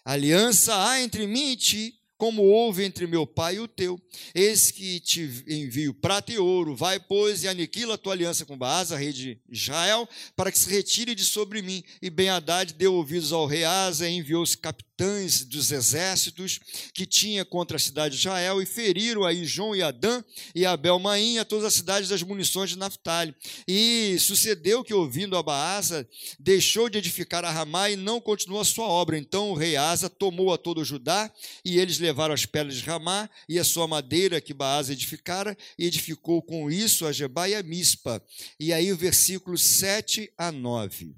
Aliança 0.02 0.74
há 0.88 1.02
entre 1.02 1.26
mim 1.26 1.52
e 1.52 1.56
ti, 1.56 2.00
como 2.24 2.40
houve 2.40 2.82
entre 2.84 3.06
meu 3.06 3.26
pai 3.26 3.56
e 3.56 3.60
o 3.60 3.68
teu. 3.68 4.00
Eis 4.34 4.70
que 4.70 4.98
te 4.98 5.44
envio 5.46 5.92
prata 5.92 6.32
e 6.32 6.38
ouro. 6.38 6.74
Vai, 6.74 6.98
pois, 6.98 7.44
e 7.44 7.48
aniquila 7.48 7.96
a 7.96 7.98
tua 7.98 8.14
aliança 8.14 8.46
com 8.46 8.56
Baasa, 8.56 8.96
rei 8.96 9.12
de 9.12 9.38
Israel, 9.46 10.08
para 10.34 10.50
que 10.50 10.58
se 10.58 10.70
retire 10.70 11.14
de 11.14 11.22
sobre 11.22 11.60
mim. 11.60 11.84
E 12.00 12.08
Ben-Hadad 12.08 12.72
deu 12.72 12.94
ouvidos 12.94 13.30
ao 13.30 13.44
rei 13.44 13.64
Asa, 13.64 14.08
e 14.08 14.14
enviou-se 14.14 14.56
capitães 14.56 15.44
dos 15.44 15.70
exércitos 15.70 16.60
que 16.94 17.04
tinha 17.04 17.44
contra 17.44 17.76
a 17.76 17.80
cidade 17.80 18.14
de 18.14 18.20
Israel, 18.20 18.62
e 18.62 18.64
feriram 18.64 19.24
aí 19.24 19.44
João 19.44 19.76
e 19.76 19.82
Adã 19.82 20.24
e 20.54 20.64
Abel 20.64 20.98
Maim, 20.98 21.36
a 21.36 21.44
todas 21.44 21.66
as 21.66 21.74
cidades 21.74 22.08
das 22.08 22.22
munições 22.22 22.70
de 22.70 22.78
Naphtali. 22.78 23.34
E 23.68 24.16
sucedeu 24.18 24.82
que, 24.82 24.94
ouvindo 24.94 25.36
a 25.36 25.42
Baasa, 25.42 26.08
deixou 26.40 26.88
de 26.88 26.96
edificar 26.96 27.44
a 27.44 27.50
Ramá 27.50 27.90
e 27.90 27.96
não 27.96 28.18
continuou 28.18 28.62
a 28.62 28.64
sua 28.64 28.86
obra. 28.86 29.18
Então 29.18 29.50
o 29.50 29.54
rei 29.54 29.76
Asa 29.76 30.08
tomou 30.08 30.54
a 30.54 30.56
todo 30.56 30.82
Judá, 30.82 31.30
e 31.62 31.78
eles 31.78 31.98
levaram 31.98 32.13
as 32.14 32.46
pedras 32.46 32.76
de 32.76 32.84
Ramá 32.84 33.28
e 33.48 33.58
a 33.58 33.64
sua 33.64 33.86
madeira 33.86 34.40
que 34.40 34.54
Baasa 34.54 34.92
edificara, 34.92 35.56
e 35.78 35.86
edificou 35.86 36.40
com 36.42 36.70
isso 36.70 37.06
a 37.06 37.12
Jebá 37.12 37.48
e 37.48 37.54
a 37.54 37.62
Mispa. 37.62 38.24
E 38.58 38.72
aí 38.72 38.92
o 38.92 38.96
versículo 38.96 39.58
7 39.58 40.32
a 40.38 40.50
9. 40.50 41.16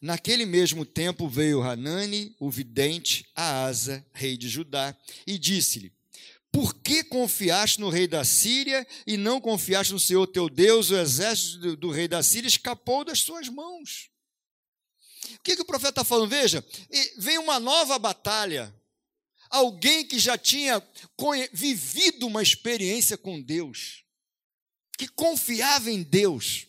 Naquele 0.00 0.44
mesmo 0.44 0.84
tempo 0.84 1.28
veio 1.28 1.62
Hanani, 1.62 2.34
o 2.38 2.50
vidente, 2.50 3.26
a 3.34 3.64
Asa, 3.64 4.04
rei 4.12 4.36
de 4.36 4.48
Judá, 4.48 4.96
e 5.26 5.38
disse-lhe: 5.38 5.92
Por 6.52 6.74
que 6.74 7.02
confiaste 7.02 7.80
no 7.80 7.88
rei 7.88 8.06
da 8.06 8.22
Síria 8.24 8.86
e 9.06 9.16
não 9.16 9.40
confiaste 9.40 9.92
no 9.92 10.00
Senhor 10.00 10.26
teu 10.26 10.48
Deus? 10.48 10.90
O 10.90 10.96
exército 10.96 11.76
do 11.76 11.90
rei 11.90 12.06
da 12.06 12.22
Síria 12.22 12.48
escapou 12.48 13.04
das 13.04 13.20
suas 13.20 13.48
mãos. 13.48 14.10
O 15.46 15.48
que, 15.48 15.54
que 15.54 15.62
o 15.62 15.66
profeta 15.66 16.00
está 16.00 16.04
falando? 16.04 16.30
Veja, 16.30 16.64
vem 17.18 17.38
uma 17.38 17.60
nova 17.60 17.96
batalha. 18.00 18.74
Alguém 19.48 20.04
que 20.04 20.18
já 20.18 20.36
tinha 20.36 20.82
vivido 21.52 22.26
uma 22.26 22.42
experiência 22.42 23.16
com 23.16 23.40
Deus, 23.40 24.02
que 24.98 25.06
confiava 25.06 25.88
em 25.88 26.02
Deus, 26.02 26.66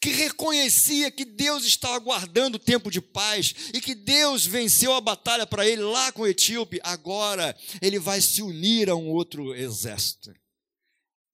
que 0.00 0.10
reconhecia 0.10 1.08
que 1.08 1.24
Deus 1.24 1.64
estava 1.64 1.96
guardando 2.00 2.56
o 2.56 2.58
tempo 2.58 2.90
de 2.90 3.00
paz 3.00 3.54
e 3.72 3.80
que 3.80 3.94
Deus 3.94 4.44
venceu 4.44 4.92
a 4.92 5.00
batalha 5.00 5.46
para 5.46 5.64
ele 5.64 5.82
lá 5.82 6.10
com 6.10 6.22
o 6.22 6.26
Etíope, 6.26 6.80
agora 6.82 7.56
ele 7.80 8.00
vai 8.00 8.20
se 8.20 8.42
unir 8.42 8.90
a 8.90 8.96
um 8.96 9.08
outro 9.08 9.54
exército. 9.54 10.34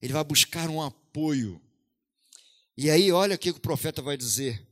Ele 0.02 0.12
vai 0.12 0.24
buscar 0.24 0.68
um 0.68 0.82
apoio. 0.82 1.58
E 2.76 2.90
aí, 2.90 3.10
olha 3.10 3.36
o 3.36 3.38
que 3.38 3.48
o 3.48 3.58
profeta 3.58 4.02
vai 4.02 4.18
dizer. 4.18 4.68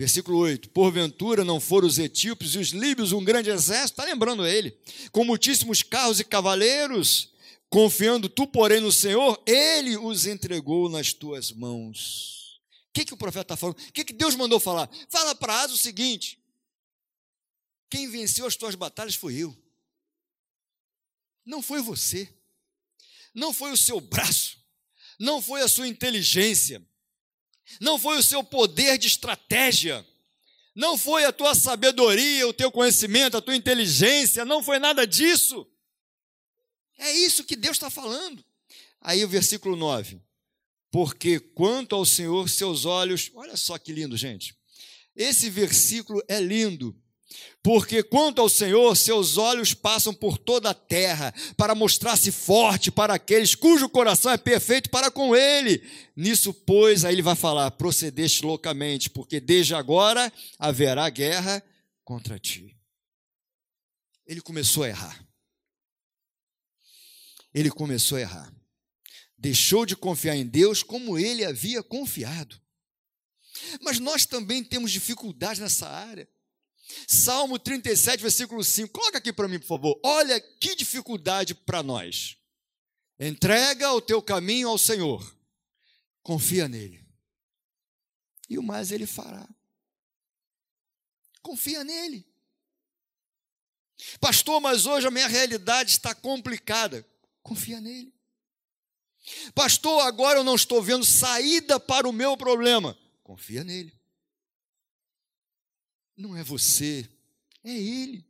Versículo 0.00 0.38
8: 0.38 0.70
Porventura 0.70 1.44
não 1.44 1.60
foram 1.60 1.86
os 1.86 1.98
etíopes 1.98 2.54
e 2.54 2.58
os 2.58 2.68
líbios 2.70 3.12
um 3.12 3.22
grande 3.22 3.50
exército, 3.50 4.00
está 4.00 4.04
lembrando 4.04 4.46
ele, 4.46 4.74
com 5.12 5.26
muitíssimos 5.26 5.82
carros 5.82 6.18
e 6.18 6.24
cavaleiros, 6.24 7.34
confiando 7.68 8.26
tu, 8.26 8.46
porém, 8.46 8.80
no 8.80 8.90
Senhor, 8.90 9.38
ele 9.44 9.98
os 9.98 10.24
entregou 10.24 10.88
nas 10.88 11.12
tuas 11.12 11.52
mãos. 11.52 12.62
O 12.88 12.92
que, 12.94 13.04
que 13.04 13.12
o 13.12 13.16
profeta 13.16 13.42
está 13.52 13.56
falando? 13.58 13.78
O 13.78 13.92
que, 13.92 14.06
que 14.06 14.14
Deus 14.14 14.34
mandou 14.34 14.58
falar? 14.58 14.88
Fala 15.10 15.34
para 15.34 15.60
Asa 15.60 15.74
o 15.74 15.76
seguinte: 15.76 16.42
quem 17.90 18.08
venceu 18.08 18.46
as 18.46 18.56
tuas 18.56 18.74
batalhas 18.74 19.16
foi 19.16 19.34
eu, 19.34 19.54
não 21.44 21.60
foi 21.60 21.82
você, 21.82 22.26
não 23.34 23.52
foi 23.52 23.70
o 23.70 23.76
seu 23.76 24.00
braço, 24.00 24.64
não 25.18 25.42
foi 25.42 25.60
a 25.60 25.68
sua 25.68 25.86
inteligência, 25.86 26.82
não 27.78 27.98
foi 27.98 28.18
o 28.18 28.22
seu 28.22 28.42
poder 28.42 28.96
de 28.98 29.06
estratégia, 29.06 30.06
não 30.74 30.96
foi 30.96 31.24
a 31.24 31.32
tua 31.32 31.54
sabedoria, 31.54 32.48
o 32.48 32.52
teu 32.52 32.70
conhecimento, 32.70 33.36
a 33.36 33.42
tua 33.42 33.56
inteligência, 33.56 34.44
não 34.44 34.62
foi 34.62 34.78
nada 34.78 35.06
disso. 35.06 35.66
É 36.98 37.12
isso 37.12 37.44
que 37.44 37.56
Deus 37.56 37.76
está 37.76 37.90
falando. 37.90 38.44
Aí 39.00 39.24
o 39.24 39.28
versículo 39.28 39.76
9: 39.76 40.20
Porque 40.90 41.40
quanto 41.40 41.94
ao 41.94 42.04
Senhor, 42.04 42.48
seus 42.48 42.84
olhos, 42.84 43.30
olha 43.34 43.56
só 43.56 43.78
que 43.78 43.92
lindo, 43.92 44.16
gente. 44.16 44.54
Esse 45.16 45.50
versículo 45.50 46.22
é 46.28 46.40
lindo. 46.40 46.96
Porque 47.62 48.02
quanto 48.02 48.40
ao 48.40 48.48
Senhor, 48.48 48.96
seus 48.96 49.36
olhos 49.36 49.74
passam 49.74 50.14
por 50.14 50.38
toda 50.38 50.70
a 50.70 50.74
terra, 50.74 51.32
para 51.56 51.74
mostrar-se 51.74 52.32
forte 52.32 52.90
para 52.90 53.14
aqueles 53.14 53.54
cujo 53.54 53.88
coração 53.88 54.32
é 54.32 54.38
perfeito 54.38 54.88
para 54.88 55.10
com 55.10 55.36
Ele. 55.36 55.82
Nisso, 56.16 56.54
pois, 56.54 57.04
aí 57.04 57.14
ele 57.14 57.22
vai 57.22 57.36
falar: 57.36 57.70
procedeste 57.72 58.44
loucamente, 58.44 59.10
porque 59.10 59.40
desde 59.40 59.74
agora 59.74 60.32
haverá 60.58 61.08
guerra 61.10 61.62
contra 62.02 62.38
ti. 62.38 62.76
Ele 64.26 64.40
começou 64.40 64.84
a 64.84 64.88
errar. 64.88 65.26
Ele 67.52 67.70
começou 67.70 68.16
a 68.16 68.20
errar. 68.20 68.54
Deixou 69.36 69.84
de 69.84 69.96
confiar 69.96 70.36
em 70.36 70.46
Deus 70.46 70.82
como 70.82 71.18
ele 71.18 71.44
havia 71.44 71.82
confiado. 71.82 72.60
Mas 73.82 73.98
nós 73.98 74.24
também 74.24 74.62
temos 74.62 74.92
dificuldade 74.92 75.60
nessa 75.60 75.88
área. 75.88 76.28
Salmo 77.06 77.58
37, 77.58 78.20
versículo 78.20 78.62
5. 78.62 78.92
Coloca 78.92 79.18
aqui 79.18 79.32
para 79.32 79.48
mim, 79.48 79.58
por 79.58 79.66
favor. 79.66 80.00
Olha 80.02 80.40
que 80.40 80.74
dificuldade 80.74 81.54
para 81.54 81.82
nós. 81.82 82.36
Entrega 83.18 83.92
o 83.92 84.00
teu 84.00 84.22
caminho 84.22 84.68
ao 84.68 84.78
Senhor. 84.78 85.36
Confia 86.22 86.68
nele. 86.68 87.04
E 88.48 88.58
o 88.58 88.62
mais 88.62 88.90
ele 88.90 89.06
fará. 89.06 89.48
Confia 91.42 91.84
nele. 91.84 92.26
Pastor, 94.18 94.60
mas 94.60 94.86
hoje 94.86 95.06
a 95.06 95.10
minha 95.10 95.28
realidade 95.28 95.90
está 95.90 96.14
complicada. 96.14 97.06
Confia 97.42 97.80
nele. 97.80 98.12
Pastor, 99.54 100.00
agora 100.06 100.38
eu 100.38 100.44
não 100.44 100.54
estou 100.54 100.82
vendo 100.82 101.04
saída 101.04 101.78
para 101.78 102.08
o 102.08 102.12
meu 102.12 102.36
problema. 102.36 102.96
Confia 103.22 103.62
nele. 103.62 103.99
Não 106.20 106.36
é 106.36 106.44
você, 106.44 107.08
é 107.64 107.72
Ele. 107.72 108.22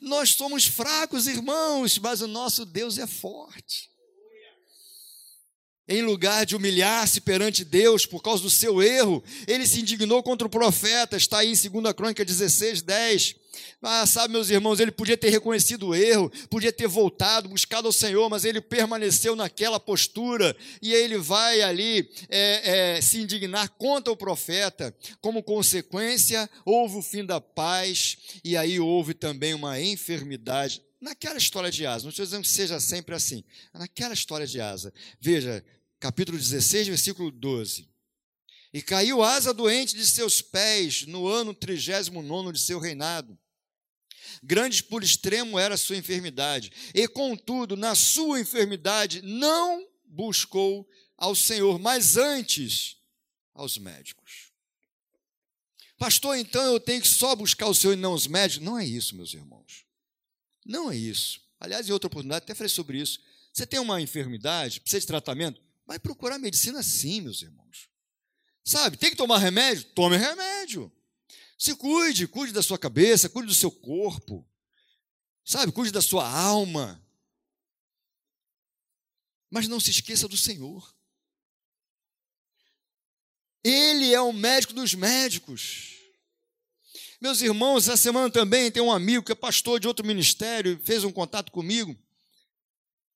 Nós 0.00 0.30
somos 0.30 0.66
fracos, 0.66 1.28
irmãos, 1.28 1.96
mas 1.98 2.20
o 2.20 2.26
nosso 2.26 2.66
Deus 2.66 2.98
é 2.98 3.06
forte. 3.06 3.88
Em 5.88 6.02
lugar 6.02 6.44
de 6.44 6.56
humilhar-se 6.56 7.20
perante 7.20 7.64
Deus 7.64 8.04
por 8.04 8.20
causa 8.20 8.42
do 8.42 8.50
seu 8.50 8.82
erro, 8.82 9.22
ele 9.46 9.66
se 9.66 9.80
indignou 9.80 10.20
contra 10.20 10.46
o 10.46 10.50
profeta, 10.50 11.16
está 11.16 11.38
aí 11.38 11.52
em 11.52 11.70
2 11.70 11.92
Crônica 11.92 12.24
16, 12.24 12.82
10. 12.82 13.36
Ah, 13.80 14.04
sabe, 14.04 14.32
meus 14.32 14.50
irmãos, 14.50 14.80
ele 14.80 14.90
podia 14.90 15.16
ter 15.16 15.30
reconhecido 15.30 15.88
o 15.88 15.94
erro, 15.94 16.30
podia 16.50 16.72
ter 16.72 16.88
voltado, 16.88 17.48
buscado 17.48 17.86
ao 17.86 17.92
Senhor, 17.92 18.28
mas 18.28 18.44
ele 18.44 18.60
permaneceu 18.60 19.36
naquela 19.36 19.78
postura 19.78 20.56
e 20.82 20.92
ele 20.92 21.18
vai 21.18 21.62
ali 21.62 22.10
é, 22.28 22.96
é, 22.96 23.00
se 23.00 23.20
indignar 23.20 23.68
contra 23.78 24.12
o 24.12 24.16
profeta. 24.16 24.94
Como 25.20 25.42
consequência, 25.42 26.50
houve 26.64 26.96
o 26.96 27.02
fim 27.02 27.24
da 27.24 27.40
paz 27.40 28.18
e 28.42 28.56
aí 28.56 28.80
houve 28.80 29.14
também 29.14 29.54
uma 29.54 29.80
enfermidade. 29.80 30.82
Naquela 31.00 31.36
história 31.36 31.70
de 31.70 31.86
Asa, 31.86 32.04
não 32.04 32.10
estou 32.10 32.24
dizendo 32.24 32.42
que 32.42 32.48
seja 32.48 32.80
sempre 32.80 33.14
assim, 33.14 33.44
naquela 33.72 34.14
história 34.14 34.46
de 34.46 34.60
Asa, 34.60 34.92
veja, 35.20 35.62
capítulo 35.98 36.38
16, 36.38 36.88
versículo 36.88 37.30
12. 37.30 37.88
E 38.72 38.82
caiu 38.82 39.22
Asa 39.22 39.54
doente 39.54 39.94
de 39.94 40.06
seus 40.06 40.42
pés 40.42 41.06
no 41.06 41.26
ano 41.26 41.54
39 41.54 42.52
de 42.52 42.60
seu 42.60 42.78
reinado 42.78 43.38
Grande 44.42 44.82
por 44.82 45.02
extremo 45.02 45.58
era 45.58 45.74
a 45.74 45.78
sua 45.78 45.96
enfermidade. 45.96 46.72
E, 46.94 47.06
contudo, 47.08 47.76
na 47.76 47.94
sua 47.94 48.40
enfermidade, 48.40 49.22
não 49.22 49.86
buscou 50.04 50.88
ao 51.16 51.34
Senhor, 51.34 51.78
mas 51.78 52.16
antes 52.16 52.96
aos 53.54 53.78
médicos. 53.78 54.52
Pastor, 55.98 56.36
então 56.36 56.62
eu 56.62 56.78
tenho 56.78 57.00
que 57.00 57.08
só 57.08 57.34
buscar 57.34 57.66
o 57.66 57.74
Senhor 57.74 57.94
e 57.94 57.96
não 57.96 58.12
os 58.12 58.26
médicos? 58.26 58.64
Não 58.64 58.78
é 58.78 58.84
isso, 58.84 59.16
meus 59.16 59.32
irmãos. 59.32 59.84
Não 60.64 60.90
é 60.90 60.96
isso. 60.96 61.40
Aliás, 61.58 61.88
em 61.88 61.92
outra 61.92 62.08
oportunidade, 62.08 62.44
até 62.44 62.54
falei 62.54 62.68
sobre 62.68 63.00
isso. 63.00 63.18
Você 63.52 63.66
tem 63.66 63.80
uma 63.80 64.00
enfermidade, 64.00 64.80
precisa 64.80 65.00
de 65.00 65.06
tratamento? 65.06 65.62
Vai 65.86 65.98
procurar 65.98 66.38
medicina 66.38 66.82
sim, 66.82 67.20
meus 67.20 67.42
irmãos. 67.42 67.88
Sabe, 68.64 68.96
tem 68.96 69.10
que 69.10 69.16
tomar 69.16 69.38
remédio? 69.38 69.84
Tome 69.94 70.16
remédio. 70.16 70.92
Se 71.56 71.74
cuide, 71.76 72.26
cuide 72.26 72.52
da 72.52 72.62
sua 72.62 72.78
cabeça, 72.78 73.28
cuide 73.28 73.48
do 73.48 73.54
seu 73.54 73.70
corpo. 73.70 74.46
Sabe, 75.44 75.70
cuide 75.70 75.92
da 75.92 76.02
sua 76.02 76.28
alma. 76.28 77.00
Mas 79.48 79.68
não 79.68 79.78
se 79.78 79.90
esqueça 79.90 80.26
do 80.26 80.36
Senhor. 80.36 80.92
Ele 83.62 84.12
é 84.12 84.20
o 84.20 84.32
médico 84.32 84.72
dos 84.72 84.94
médicos. 84.94 85.94
Meus 87.20 87.40
irmãos, 87.40 87.88
essa 87.88 87.96
semana 87.96 88.30
também 88.30 88.70
tem 88.70 88.82
um 88.82 88.92
amigo 88.92 89.24
que 89.24 89.32
é 89.32 89.34
pastor 89.34 89.80
de 89.80 89.88
outro 89.88 90.04
ministério, 90.04 90.80
fez 90.84 91.02
um 91.04 91.12
contato 91.12 91.50
comigo, 91.50 91.96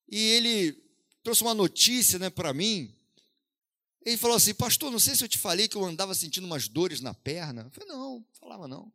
e 0.08 0.18
ele 0.18 0.89
trouxe 1.22 1.42
uma 1.42 1.54
notícia 1.54 2.18
né, 2.18 2.30
para 2.30 2.52
mim. 2.52 2.94
Ele 4.04 4.16
falou 4.16 4.36
assim: 4.36 4.54
Pastor, 4.54 4.90
não 4.90 4.98
sei 4.98 5.14
se 5.14 5.24
eu 5.24 5.28
te 5.28 5.38
falei 5.38 5.68
que 5.68 5.76
eu 5.76 5.84
andava 5.84 6.14
sentindo 6.14 6.46
umas 6.46 6.68
dores 6.68 7.00
na 7.00 7.14
perna. 7.14 7.62
Eu 7.62 7.70
falei: 7.70 7.88
Não, 7.88 8.18
não 8.18 8.26
falava 8.32 8.66
não. 8.66 8.92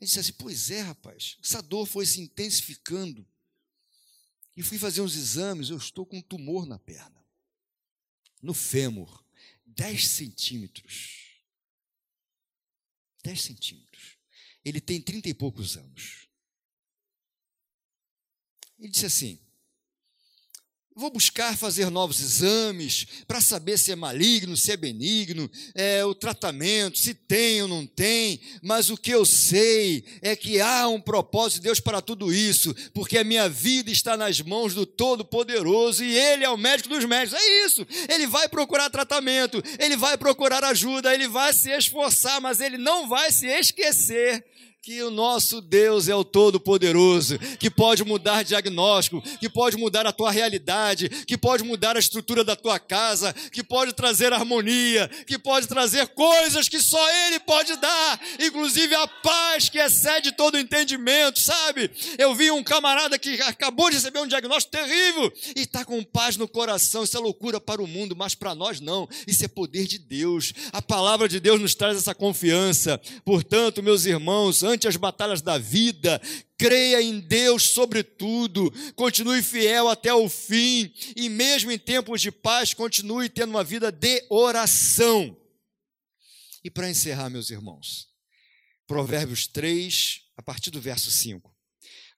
Ele 0.00 0.06
disse 0.06 0.18
assim: 0.18 0.32
Pois 0.32 0.70
é, 0.70 0.80
rapaz, 0.80 1.36
essa 1.42 1.62
dor 1.62 1.86
foi 1.86 2.06
se 2.06 2.20
intensificando. 2.20 3.26
E 4.56 4.62
fui 4.62 4.78
fazer 4.78 5.02
uns 5.02 5.14
exames, 5.14 5.68
eu 5.68 5.76
estou 5.76 6.06
com 6.06 6.16
um 6.16 6.22
tumor 6.22 6.64
na 6.64 6.78
perna, 6.78 7.24
no 8.42 8.54
fêmur. 8.54 9.24
10 9.66 10.08
centímetros. 10.08 11.42
10 13.22 13.42
centímetros. 13.42 14.16
Ele 14.64 14.80
tem 14.80 15.02
trinta 15.02 15.28
e 15.28 15.34
poucos 15.34 15.76
anos. 15.76 16.28
Ele 18.78 18.88
disse 18.88 19.04
assim: 19.04 19.38
Vou 20.98 21.10
buscar 21.10 21.54
fazer 21.58 21.90
novos 21.90 22.22
exames 22.22 23.06
para 23.28 23.38
saber 23.42 23.78
se 23.78 23.92
é 23.92 23.94
maligno, 23.94 24.56
se 24.56 24.72
é 24.72 24.78
benigno, 24.78 25.50
é, 25.74 26.02
o 26.06 26.14
tratamento, 26.14 26.96
se 26.96 27.12
tem 27.12 27.60
ou 27.60 27.68
não 27.68 27.86
tem, 27.86 28.40
mas 28.62 28.88
o 28.88 28.96
que 28.96 29.10
eu 29.10 29.26
sei 29.26 30.02
é 30.22 30.34
que 30.34 30.58
há 30.58 30.88
um 30.88 30.98
propósito 30.98 31.56
de 31.56 31.64
Deus 31.64 31.80
para 31.80 32.00
tudo 32.00 32.32
isso, 32.32 32.74
porque 32.94 33.18
a 33.18 33.24
minha 33.24 33.46
vida 33.46 33.90
está 33.90 34.16
nas 34.16 34.40
mãos 34.40 34.72
do 34.72 34.86
Todo-Poderoso 34.86 36.02
e 36.02 36.16
Ele 36.16 36.44
é 36.44 36.48
o 36.48 36.56
médico 36.56 36.88
dos 36.88 37.04
médicos. 37.04 37.38
É 37.38 37.66
isso. 37.66 37.86
Ele 38.08 38.26
vai 38.26 38.48
procurar 38.48 38.88
tratamento, 38.88 39.62
ele 39.78 39.98
vai 39.98 40.16
procurar 40.16 40.64
ajuda, 40.64 41.12
ele 41.12 41.28
vai 41.28 41.52
se 41.52 41.70
esforçar, 41.72 42.40
mas 42.40 42.58
ele 42.58 42.78
não 42.78 43.06
vai 43.06 43.30
se 43.30 43.46
esquecer 43.46 44.42
que 44.86 45.02
o 45.02 45.10
nosso 45.10 45.60
Deus 45.60 46.08
é 46.08 46.14
o 46.14 46.22
Todo-Poderoso, 46.22 47.40
que 47.58 47.68
pode 47.68 48.04
mudar 48.04 48.44
diagnóstico, 48.44 49.20
que 49.40 49.48
pode 49.48 49.76
mudar 49.76 50.06
a 50.06 50.12
tua 50.12 50.30
realidade, 50.30 51.08
que 51.08 51.36
pode 51.36 51.64
mudar 51.64 51.96
a 51.96 51.98
estrutura 51.98 52.44
da 52.44 52.54
tua 52.54 52.78
casa, 52.78 53.32
que 53.50 53.64
pode 53.64 53.92
trazer 53.94 54.32
harmonia, 54.32 55.10
que 55.26 55.40
pode 55.40 55.66
trazer 55.66 56.06
coisas 56.10 56.68
que 56.68 56.80
só 56.80 57.04
Ele 57.26 57.40
pode 57.40 57.74
dar, 57.78 58.20
inclusive 58.38 58.94
a 58.94 59.08
paz 59.08 59.68
que 59.68 59.76
excede 59.76 60.30
todo 60.30 60.56
entendimento, 60.56 61.40
sabe? 61.40 61.90
Eu 62.16 62.32
vi 62.36 62.52
um 62.52 62.62
camarada 62.62 63.18
que 63.18 63.42
acabou 63.42 63.90
de 63.90 63.96
receber 63.96 64.20
um 64.20 64.28
diagnóstico 64.28 64.76
terrível 64.76 65.32
e 65.56 65.62
está 65.62 65.84
com 65.84 66.00
paz 66.04 66.36
no 66.36 66.46
coração. 66.46 67.02
Isso 67.02 67.16
é 67.16 67.20
loucura 67.20 67.60
para 67.60 67.82
o 67.82 67.88
mundo, 67.88 68.14
mas 68.14 68.36
para 68.36 68.54
nós 68.54 68.78
não. 68.78 69.08
Isso 69.26 69.44
é 69.44 69.48
poder 69.48 69.88
de 69.88 69.98
Deus. 69.98 70.52
A 70.72 70.80
palavra 70.80 71.28
de 71.28 71.40
Deus 71.40 71.60
nos 71.60 71.74
traz 71.74 71.96
essa 71.96 72.14
confiança. 72.14 73.00
Portanto, 73.24 73.82
meus 73.82 74.06
irmãos, 74.06 74.62
antes 74.62 74.75
as 74.84 74.96
batalhas 74.96 75.40
da 75.40 75.58
vida, 75.58 76.20
creia 76.58 77.00
em 77.00 77.20
Deus 77.20 77.70
sobretudo, 77.70 78.72
continue 78.96 79.40
fiel 79.44 79.88
até 79.88 80.12
o 80.12 80.28
fim, 80.28 80.92
e 81.14 81.28
mesmo 81.28 81.70
em 81.70 81.78
tempos 81.78 82.20
de 82.20 82.32
paz, 82.32 82.74
continue 82.74 83.28
tendo 83.28 83.50
uma 83.50 83.62
vida 83.62 83.92
de 83.92 84.26
oração. 84.28 85.36
E 86.64 86.70
para 86.70 86.90
encerrar, 86.90 87.30
meus 87.30 87.50
irmãos, 87.50 88.08
Provérbios 88.88 89.46
3, 89.46 90.22
a 90.36 90.42
partir 90.42 90.72
do 90.72 90.80
verso 90.80 91.12
5. 91.12 91.54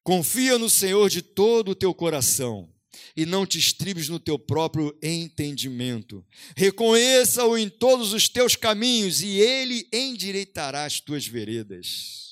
Confia 0.03 0.57
no 0.57 0.71
Senhor 0.71 1.11
de 1.11 1.21
todo 1.21 1.73
o 1.73 1.75
teu 1.75 1.93
coração 1.93 2.73
e 3.17 3.27
não 3.27 3.45
te 3.45 3.59
estribes 3.59 4.09
no 4.09 4.19
teu 4.19 4.39
próprio 4.39 4.97
entendimento. 5.03 6.25
Reconheça-o 6.57 7.57
em 7.59 7.69
todos 7.69 8.13
os 8.13 8.29
teus 8.29 8.57
caminhos 8.57 9.21
e 9.21 9.39
ele 9.39 9.89
endireitará 9.93 10.85
as 10.85 11.01
tuas 11.01 11.27
veredas. 11.27 12.28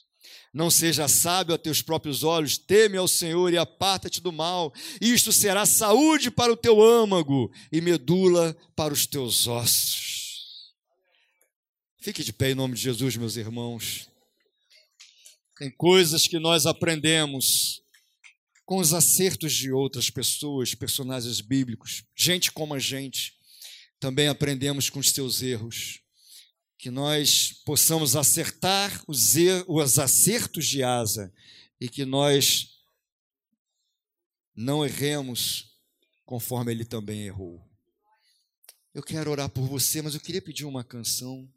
Não 0.52 0.70
seja 0.70 1.06
sábio 1.06 1.54
a 1.54 1.58
teus 1.58 1.82
próprios 1.82 2.22
olhos, 2.22 2.56
teme 2.56 2.96
ao 2.96 3.06
Senhor 3.06 3.52
e 3.52 3.58
aparta-te 3.58 4.20
do 4.20 4.32
mal. 4.32 4.72
Isto 5.00 5.32
será 5.32 5.66
saúde 5.66 6.30
para 6.30 6.52
o 6.52 6.56
teu 6.56 6.82
âmago 6.82 7.52
e 7.70 7.80
medula 7.80 8.56
para 8.74 8.94
os 8.94 9.06
teus 9.06 9.46
ossos. 9.46 10.72
Fique 12.00 12.24
de 12.24 12.32
pé 12.32 12.52
em 12.52 12.54
nome 12.54 12.74
de 12.74 12.82
Jesus, 12.82 13.16
meus 13.16 13.36
irmãos. 13.36 14.08
Tem 15.58 15.70
coisas 15.70 16.26
que 16.26 16.38
nós 16.38 16.64
aprendemos 16.64 17.82
com 18.64 18.78
os 18.78 18.92
acertos 18.92 19.52
de 19.54 19.70
outras 19.70 20.10
pessoas, 20.10 20.74
personagens 20.74 21.40
bíblicos, 21.40 22.04
gente 22.14 22.50
como 22.50 22.74
a 22.74 22.78
gente. 22.78 23.34
Também 23.98 24.28
aprendemos 24.28 24.88
com 24.90 24.98
os 24.98 25.12
teus 25.12 25.42
erros 25.42 26.00
que 26.86 26.90
nós 26.92 27.52
possamos 27.64 28.14
acertar 28.14 29.02
os, 29.08 29.34
os 29.66 29.98
acertos 29.98 30.68
de 30.68 30.84
asa 30.84 31.34
e 31.80 31.88
que 31.88 32.04
nós 32.04 32.78
não 34.54 34.86
erremos 34.86 35.76
conforme 36.24 36.70
ele 36.70 36.84
também 36.84 37.22
errou. 37.26 37.60
Eu 38.94 39.02
quero 39.02 39.32
orar 39.32 39.48
por 39.48 39.66
você, 39.66 40.00
mas 40.00 40.14
eu 40.14 40.20
queria 40.20 40.40
pedir 40.40 40.64
uma 40.64 40.84
canção. 40.84 41.52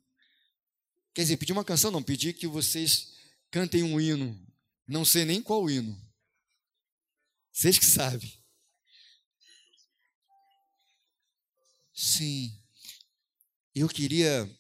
Quer 1.13 1.21
dizer, 1.21 1.37
pedir 1.37 1.53
uma 1.53 1.63
canção 1.63 1.91
não, 1.91 2.01
pedir 2.01 2.33
que 2.33 2.47
vocês 2.47 3.13
cantem 3.51 3.83
um 3.83 4.01
hino. 4.01 4.35
Não 4.87 5.05
sei 5.05 5.25
nem 5.25 5.43
qual 5.43 5.69
hino. 5.69 5.95
Vocês 7.53 7.77
que 7.77 7.85
sabem. 7.85 8.33
Sim. 11.93 12.59
Eu 13.75 13.87
queria 13.87 14.57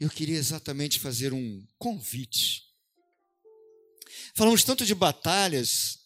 eu 0.00 0.08
queria 0.08 0.36
exatamente 0.36 0.98
fazer 0.98 1.32
um 1.32 1.66
convite. 1.78 2.64
Falamos 4.34 4.62
tanto 4.62 4.86
de 4.86 4.94
batalhas 4.94 5.98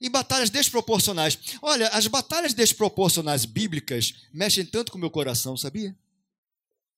e 0.00 0.08
batalhas 0.08 0.50
desproporcionais. 0.50 1.38
Olha, 1.60 1.88
as 1.88 2.06
batalhas 2.06 2.54
desproporcionais 2.54 3.44
bíblicas 3.44 4.26
mexem 4.32 4.64
tanto 4.64 4.90
com 4.90 4.98
o 4.98 5.00
meu 5.00 5.10
coração, 5.10 5.56
sabia? 5.56 5.96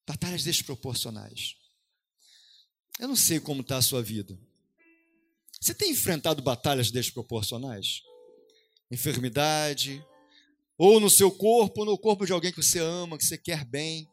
Batalhas 0.06 0.44
desproporcionais. 0.44 1.56
Eu 2.98 3.08
não 3.08 3.16
sei 3.16 3.40
como 3.40 3.60
está 3.60 3.76
a 3.76 3.82
sua 3.82 4.02
vida. 4.02 4.38
Você 5.60 5.74
tem 5.74 5.90
enfrentado 5.90 6.42
batalhas 6.42 6.90
desproporcionais? 6.90 8.02
Enfermidade, 8.90 10.04
ou 10.78 11.00
no 11.00 11.10
seu 11.10 11.30
corpo, 11.30 11.80
ou 11.80 11.86
no 11.86 11.98
corpo 11.98 12.24
de 12.24 12.32
alguém 12.32 12.52
que 12.52 12.62
você 12.62 12.78
ama, 12.78 13.18
que 13.18 13.24
você 13.24 13.36
quer 13.36 13.64
bem. 13.64 14.08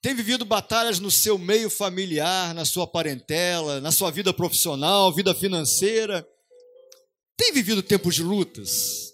Tem 0.00 0.14
vivido 0.14 0.44
batalhas 0.44 1.00
no 1.00 1.10
seu 1.10 1.36
meio 1.36 1.68
familiar, 1.68 2.54
na 2.54 2.64
sua 2.64 2.86
parentela, 2.86 3.80
na 3.80 3.90
sua 3.90 4.10
vida 4.10 4.32
profissional, 4.32 5.12
vida 5.12 5.34
financeira. 5.34 6.26
Tem 7.36 7.52
vivido 7.52 7.82
tempos 7.82 8.14
de 8.14 8.22
lutas? 8.22 9.12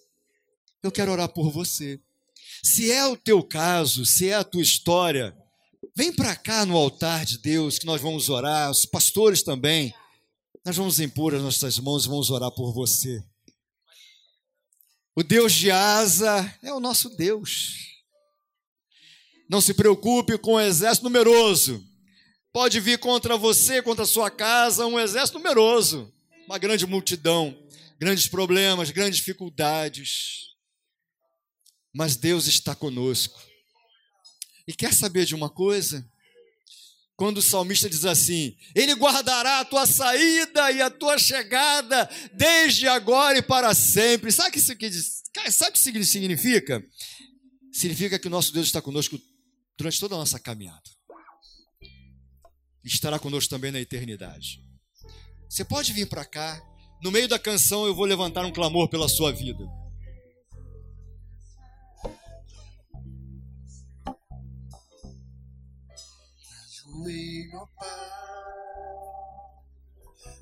Eu 0.82 0.92
quero 0.92 1.12
orar 1.12 1.28
por 1.30 1.50
você. 1.50 1.98
Se 2.62 2.92
é 2.92 3.06
o 3.06 3.16
teu 3.16 3.42
caso, 3.42 4.04
se 4.04 4.28
é 4.28 4.34
a 4.34 4.44
tua 4.44 4.62
história, 4.62 5.34
vem 5.96 6.12
para 6.12 6.36
cá 6.36 6.66
no 6.66 6.76
altar 6.76 7.24
de 7.24 7.38
Deus 7.38 7.78
que 7.78 7.86
nós 7.86 8.00
vamos 8.00 8.28
orar, 8.28 8.70
os 8.70 8.84
pastores 8.84 9.42
também. 9.42 9.94
Nós 10.64 10.76
vamos 10.76 11.00
impor 11.00 11.34
as 11.34 11.42
nossas 11.42 11.78
mãos 11.78 12.04
e 12.04 12.08
vamos 12.08 12.30
orar 12.30 12.50
por 12.50 12.72
você. 12.74 13.22
O 15.16 15.22
Deus 15.22 15.52
de 15.52 15.70
asa 15.70 16.54
é 16.62 16.72
o 16.74 16.80
nosso 16.80 17.08
Deus. 17.08 17.93
Não 19.48 19.60
se 19.60 19.74
preocupe 19.74 20.38
com 20.38 20.52
o 20.52 20.56
um 20.56 20.60
exército 20.60 21.04
numeroso. 21.04 21.84
Pode 22.52 22.78
vir 22.80 22.98
contra 22.98 23.36
você, 23.36 23.82
contra 23.82 24.04
a 24.04 24.06
sua 24.06 24.30
casa, 24.30 24.86
um 24.86 24.98
exército 24.98 25.38
numeroso, 25.38 26.12
uma 26.46 26.56
grande 26.56 26.86
multidão, 26.86 27.56
grandes 27.98 28.28
problemas, 28.28 28.90
grandes 28.90 29.18
dificuldades. 29.18 30.54
Mas 31.92 32.16
Deus 32.16 32.46
está 32.46 32.74
conosco. 32.74 33.40
E 34.66 34.72
quer 34.72 34.94
saber 34.94 35.26
de 35.26 35.34
uma 35.34 35.50
coisa? 35.50 36.08
Quando 37.16 37.38
o 37.38 37.42
salmista 37.42 37.88
diz 37.88 38.04
assim: 38.04 38.56
Ele 38.74 38.94
guardará 38.94 39.60
a 39.60 39.64
tua 39.64 39.86
saída 39.86 40.72
e 40.72 40.80
a 40.80 40.90
tua 40.90 41.18
chegada 41.18 42.08
desde 42.32 42.88
agora 42.88 43.38
e 43.38 43.42
para 43.42 43.74
sempre. 43.74 44.32
Sabe 44.32 44.48
o 44.48 44.52
que 44.52 44.58
isso 44.58 46.10
significa? 46.10 46.84
Significa 47.72 48.18
que 48.18 48.26
o 48.26 48.30
nosso 48.30 48.52
Deus 48.52 48.66
está 48.66 48.80
conosco 48.80 49.20
durante 49.76 50.00
toda 50.00 50.14
a 50.14 50.18
nossa 50.18 50.38
caminhada. 50.38 50.82
Estará 52.84 53.18
conosco 53.18 53.50
também 53.50 53.72
na 53.72 53.80
eternidade. 53.80 54.62
Você 55.48 55.64
pode 55.64 55.92
vir 55.92 56.08
para 56.08 56.24
cá. 56.24 56.60
No 57.02 57.10
meio 57.10 57.28
da 57.28 57.38
canção 57.38 57.86
eu 57.86 57.94
vou 57.94 58.04
levantar 58.04 58.44
um 58.44 58.52
clamor 58.52 58.88
pela 58.88 59.08
sua 59.08 59.32
vida. 59.32 59.64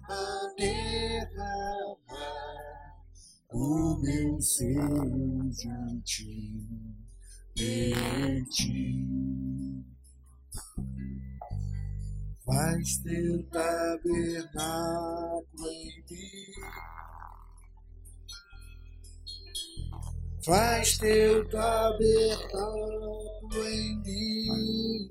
a 0.09 0.55
derramar 0.57 2.03
o 3.53 3.97
meu 3.99 4.41
ser 4.41 4.77
diante 5.51 7.12
de 7.55 8.45
ti. 8.51 9.03
Faz 12.45 12.99
teu 12.99 13.43
tabernáculo 13.51 15.43
em 15.69 16.05
mim. 16.11 16.53
Faz 20.45 20.99
teu 20.99 21.49
tabernáculo 21.49 23.31
em 23.69 23.97
mim. 24.03 25.11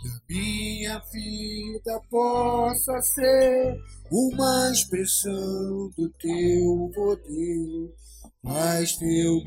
Que 0.00 0.08
a 0.08 0.20
minha 0.28 0.98
vida 1.12 2.00
possa 2.10 3.00
ser 3.00 3.76
uma 4.10 4.70
expressão 4.72 5.90
do 5.96 6.08
teu 6.20 6.90
poder. 6.94 8.02
Faz 8.44 8.96
teu 8.96 9.44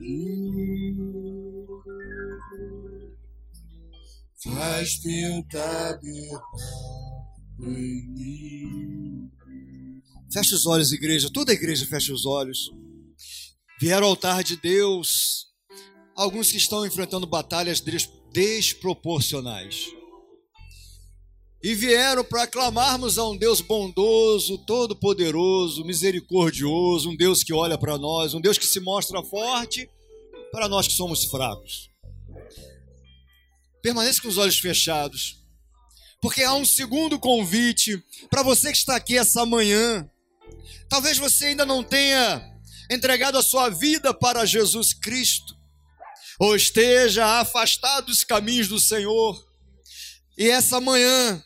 mim. 0.00 0.42
Faz 4.42 4.98
teu 5.00 5.46
tabernáculo. 5.50 6.40
Feche 10.32 10.54
os 10.54 10.64
olhos, 10.64 10.92
igreja. 10.92 11.28
Toda 11.30 11.52
a 11.52 11.54
igreja 11.54 11.84
fecha 11.84 12.12
os 12.12 12.24
olhos. 12.24 12.70
Vieram 13.78 14.06
ao 14.06 14.12
altar 14.12 14.42
de 14.42 14.56
Deus 14.56 15.46
alguns 16.16 16.50
que 16.50 16.56
estão 16.56 16.86
enfrentando 16.86 17.26
batalhas 17.26 17.82
desproporcionais. 18.32 19.99
E 21.62 21.74
vieram 21.74 22.24
para 22.24 22.46
clamarmos 22.46 23.18
a 23.18 23.28
um 23.28 23.36
Deus 23.36 23.60
bondoso, 23.60 24.58
todo-poderoso, 24.58 25.84
misericordioso, 25.84 27.10
um 27.10 27.16
Deus 27.16 27.42
que 27.42 27.52
olha 27.52 27.76
para 27.76 27.98
nós, 27.98 28.32
um 28.32 28.40
Deus 28.40 28.56
que 28.56 28.66
se 28.66 28.80
mostra 28.80 29.22
forte 29.22 29.88
para 30.50 30.68
nós 30.68 30.88
que 30.88 30.94
somos 30.94 31.24
fracos. 31.24 31.90
Permaneça 33.82 34.22
com 34.22 34.28
os 34.28 34.38
olhos 34.38 34.58
fechados, 34.58 35.38
porque 36.20 36.42
há 36.42 36.54
um 36.54 36.64
segundo 36.64 37.18
convite 37.18 38.02
para 38.30 38.42
você 38.42 38.72
que 38.72 38.78
está 38.78 38.96
aqui 38.96 39.18
essa 39.18 39.44
manhã 39.44 40.08
Talvez 40.88 41.18
você 41.18 41.46
ainda 41.46 41.64
não 41.64 41.84
tenha 41.84 42.44
entregado 42.90 43.38
a 43.38 43.42
sua 43.42 43.68
vida 43.68 44.12
para 44.12 44.44
Jesus 44.44 44.92
Cristo, 44.92 45.56
ou 46.38 46.56
esteja 46.56 47.40
afastado 47.40 48.06
dos 48.06 48.24
caminhos 48.24 48.66
do 48.66 48.80
Senhor. 48.80 49.46
E 50.36 50.48
essa 50.48 50.80
manhã, 50.80 51.42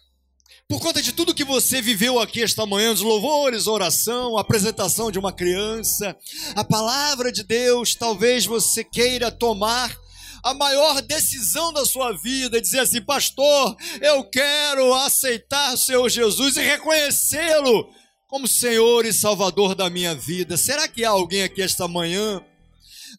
por 0.69 0.81
conta 0.81 1.03
de 1.03 1.13
tudo 1.13 1.35
que 1.35 1.45
você 1.45 1.83
viveu 1.83 2.19
aqui 2.19 2.43
esta 2.43 2.65
manhã, 2.65 2.93
os 2.93 3.01
louvores, 3.01 3.67
oração, 3.67 4.39
a 4.39 4.41
apresentação 4.41 5.11
de 5.11 5.19
uma 5.19 5.33
criança, 5.33 6.17
a 6.57 6.65
palavra 6.65 7.31
de 7.31 7.43
Deus, 7.43 7.95
talvez 7.95 8.47
você 8.47 8.83
queira 8.83 9.31
tomar 9.31 9.95
a 10.43 10.55
maior 10.55 11.01
decisão 11.03 11.73
da 11.73 11.85
sua 11.85 12.13
vida, 12.13 12.61
dizer 12.61 12.81
assim, 12.81 13.01
pastor, 13.03 13.77
eu 14.01 14.25
quero 14.25 14.93
aceitar 14.95 15.75
o 15.75 15.79
Senhor 15.79 16.09
Jesus 16.09 16.57
e 16.57 16.61
reconhecê-lo 16.61 17.89
como 18.27 18.49
Senhor 18.49 19.05
e 19.07 19.13
Salvador 19.13 19.75
da 19.75 19.89
minha 19.89 20.15
vida. 20.15 20.57
Será 20.57 20.89
que 20.89 21.05
há 21.05 21.11
alguém 21.11 21.43
aqui 21.43 21.63
esta 21.63 21.87
manhã? 21.87 22.43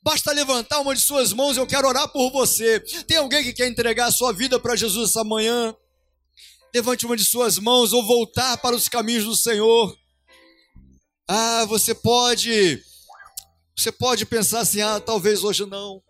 Basta 0.04 0.32
levantar 0.32 0.82
uma 0.82 0.93
de 0.93 1.02
suas 1.02 1.32
mãos, 1.32 1.58
eu 1.58 1.66
quero 1.66 1.88
orar 1.88 2.08
por 2.10 2.32
você. 2.32 2.80
Tem 3.08 3.18
alguém 3.18 3.43
que 3.43 3.54
quer 3.54 3.68
entregar 3.68 4.08
a 4.08 4.12
sua 4.12 4.32
vida 4.32 4.60
para 4.60 4.76
Jesus 4.76 5.10
essa 5.10 5.24
manhã? 5.24 5.76
Levante 6.76 7.05
uma 7.05 7.15
de 7.15 7.23
suas 7.23 7.57
mãos 7.57 7.93
ou 7.93 8.05
voltar 8.05 8.57
para 8.57 8.76
os 8.76 8.89
caminhos 8.89 9.23
do 9.23 9.34
Senhor. 9.34 9.97
Ah, 11.26 11.63
você 11.69 11.95
pode 11.95 12.84
você 13.73 13.93
pode 13.93 14.26
pensar 14.26 14.59
assim: 14.59 14.82
"Ah, 14.82 14.99
talvez 14.99 15.41
hoje 15.41 15.65
não". 15.65 16.03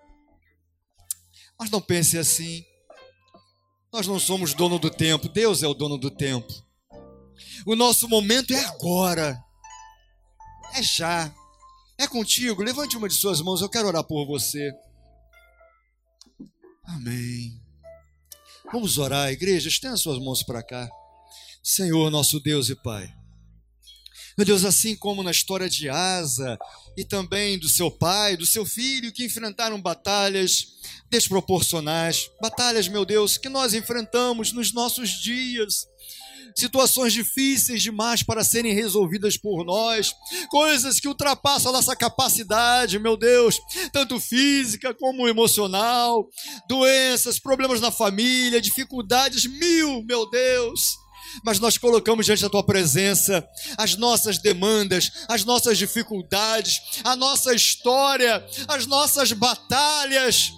Mas 1.59 1.69
não 1.69 1.79
pense 1.79 2.17
assim. 2.17 2.65
Nós 3.93 4.07
não 4.07 4.19
somos 4.19 4.55
dono 4.55 4.79
do 4.79 4.89
tempo, 4.89 5.29
Deus 5.29 5.61
é 5.61 5.67
o 5.67 5.73
dono 5.75 5.99
do 5.99 6.09
tempo. 6.09 6.51
O 7.63 7.75
nosso 7.75 8.09
momento 8.09 8.51
é 8.51 8.65
agora. 8.65 9.39
É 10.73 10.81
já. 10.81 11.31
É 11.95 12.07
contigo. 12.07 12.63
Levante 12.63 12.97
uma 12.97 13.07
de 13.07 13.13
suas 13.13 13.39
mãos, 13.39 13.61
eu 13.61 13.69
quero 13.69 13.87
orar 13.87 14.03
por 14.03 14.25
você. 14.25 14.71
Amém. 16.85 17.64
Vamos 18.75 18.97
orar, 18.97 19.31
igreja. 19.31 19.69
Estenda 19.69 19.95
suas 19.95 20.19
mãos 20.19 20.43
para 20.43 20.61
cá. 20.61 20.89
Senhor, 21.63 22.11
nosso 22.11 22.41
Deus 22.41 22.67
e 22.67 22.75
Pai. 22.75 23.09
Meu 24.37 24.45
Deus, 24.45 24.65
assim 24.65 24.97
como 24.97 25.23
na 25.23 25.31
história 25.31 25.69
de 25.69 25.87
Asa 25.87 26.57
e 26.97 27.05
também 27.05 27.57
do 27.57 27.69
seu 27.69 27.89
pai, 27.89 28.35
do 28.35 28.45
seu 28.45 28.65
filho, 28.65 29.13
que 29.13 29.23
enfrentaram 29.23 29.81
batalhas 29.81 30.73
desproporcionais, 31.09 32.29
batalhas, 32.41 32.89
meu 32.89 33.05
Deus, 33.05 33.37
que 33.37 33.47
nós 33.47 33.73
enfrentamos 33.73 34.51
nos 34.51 34.73
nossos 34.73 35.21
dias 35.21 35.87
situações 36.55 37.13
difíceis 37.13 37.81
demais 37.81 38.23
para 38.23 38.43
serem 38.43 38.73
resolvidas 38.73 39.37
por 39.37 39.65
nós, 39.65 40.13
coisas 40.49 40.99
que 40.99 41.07
ultrapassam 41.07 41.69
a 41.69 41.75
nossa 41.75 41.95
capacidade, 41.95 42.97
meu 42.99 43.17
Deus, 43.17 43.59
tanto 43.91 44.19
física 44.19 44.93
como 44.93 45.27
emocional, 45.27 46.27
doenças, 46.67 47.39
problemas 47.39 47.81
na 47.81 47.91
família, 47.91 48.61
dificuldades 48.61 49.45
mil, 49.45 50.03
meu 50.03 50.29
Deus 50.29 51.05
mas 51.43 51.59
nós 51.59 51.77
colocamos 51.77 52.25
diante 52.25 52.43
da 52.43 52.49
tua 52.49 52.63
presença 52.63 53.45
as 53.77 53.95
nossas 53.95 54.37
demandas, 54.37 55.11
as 55.27 55.43
nossas 55.43 55.77
dificuldades, 55.77 56.79
a 57.03 57.15
nossa 57.15 57.53
história, 57.53 58.45
as 58.67 58.85
nossas 58.85 59.31
batalhas. 59.31 60.53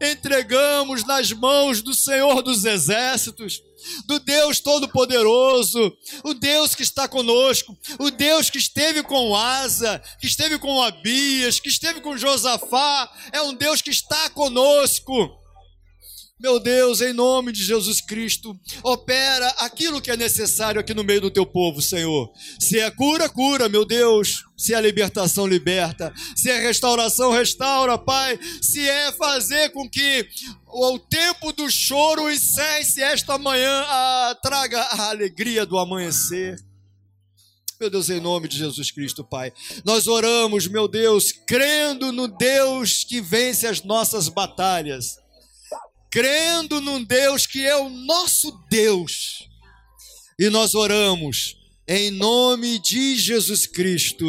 Entregamos 0.00 1.04
nas 1.06 1.30
mãos 1.30 1.80
do 1.80 1.94
Senhor 1.94 2.42
dos 2.42 2.64
Exércitos, 2.64 3.62
do 4.06 4.18
Deus 4.18 4.60
Todo-Poderoso, 4.60 5.96
o 6.24 6.34
Deus 6.34 6.74
que 6.74 6.82
está 6.82 7.08
conosco, 7.08 7.76
o 7.98 8.10
Deus 8.10 8.50
que 8.50 8.58
esteve 8.58 9.02
com 9.02 9.34
Asa, 9.34 10.02
que 10.20 10.26
esteve 10.26 10.58
com 10.58 10.82
Abias, 10.82 11.60
que 11.60 11.68
esteve 11.68 12.00
com 12.00 12.16
Josafá, 12.16 13.10
é 13.32 13.40
um 13.42 13.54
Deus 13.54 13.82
que 13.82 13.90
está 13.90 14.30
conosco. 14.30 15.45
Meu 16.38 16.60
Deus, 16.60 17.00
em 17.00 17.14
nome 17.14 17.50
de 17.50 17.64
Jesus 17.64 18.02
Cristo, 18.02 18.60
opera 18.82 19.48
aquilo 19.58 20.02
que 20.02 20.10
é 20.10 20.18
necessário 20.18 20.78
aqui 20.78 20.92
no 20.92 21.02
meio 21.02 21.22
do 21.22 21.30
teu 21.30 21.46
povo, 21.46 21.80
Senhor. 21.80 22.30
Se 22.60 22.78
é 22.78 22.90
cura, 22.90 23.26
cura, 23.26 23.70
meu 23.70 23.86
Deus. 23.86 24.44
Se 24.54 24.74
é 24.74 24.80
libertação, 24.82 25.46
liberta. 25.46 26.12
Se 26.36 26.50
é 26.50 26.60
restauração, 26.60 27.30
restaura, 27.32 27.96
Pai. 27.96 28.38
Se 28.60 28.86
é 28.86 29.12
fazer 29.12 29.70
com 29.70 29.88
que 29.88 30.28
o 30.66 30.98
tempo 30.98 31.54
do 31.54 31.70
choro 31.70 32.28
cesse 32.36 33.02
esta 33.02 33.38
manhã, 33.38 33.86
traga 34.42 34.82
a 34.82 35.08
alegria 35.08 35.64
do 35.64 35.78
amanhecer. 35.78 36.62
Meu 37.80 37.88
Deus, 37.88 38.10
em 38.10 38.20
nome 38.20 38.46
de 38.46 38.58
Jesus 38.58 38.90
Cristo, 38.90 39.24
Pai. 39.24 39.54
Nós 39.86 40.06
oramos, 40.06 40.66
meu 40.66 40.86
Deus, 40.86 41.32
crendo 41.32 42.12
no 42.12 42.28
Deus 42.28 43.04
que 43.04 43.22
vence 43.22 43.66
as 43.66 43.82
nossas 43.82 44.28
batalhas 44.28 45.16
crendo 46.16 46.80
num 46.80 47.04
Deus 47.04 47.46
que 47.46 47.66
é 47.66 47.76
o 47.76 47.90
nosso 47.90 48.50
Deus. 48.70 49.46
E 50.38 50.48
nós 50.48 50.74
oramos 50.74 51.54
em 51.86 52.10
nome 52.10 52.78
de 52.78 53.16
Jesus 53.16 53.66
Cristo. 53.66 54.26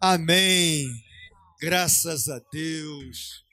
Amém. 0.00 0.86
Graças 1.60 2.28
a 2.28 2.38
Deus. 2.52 3.47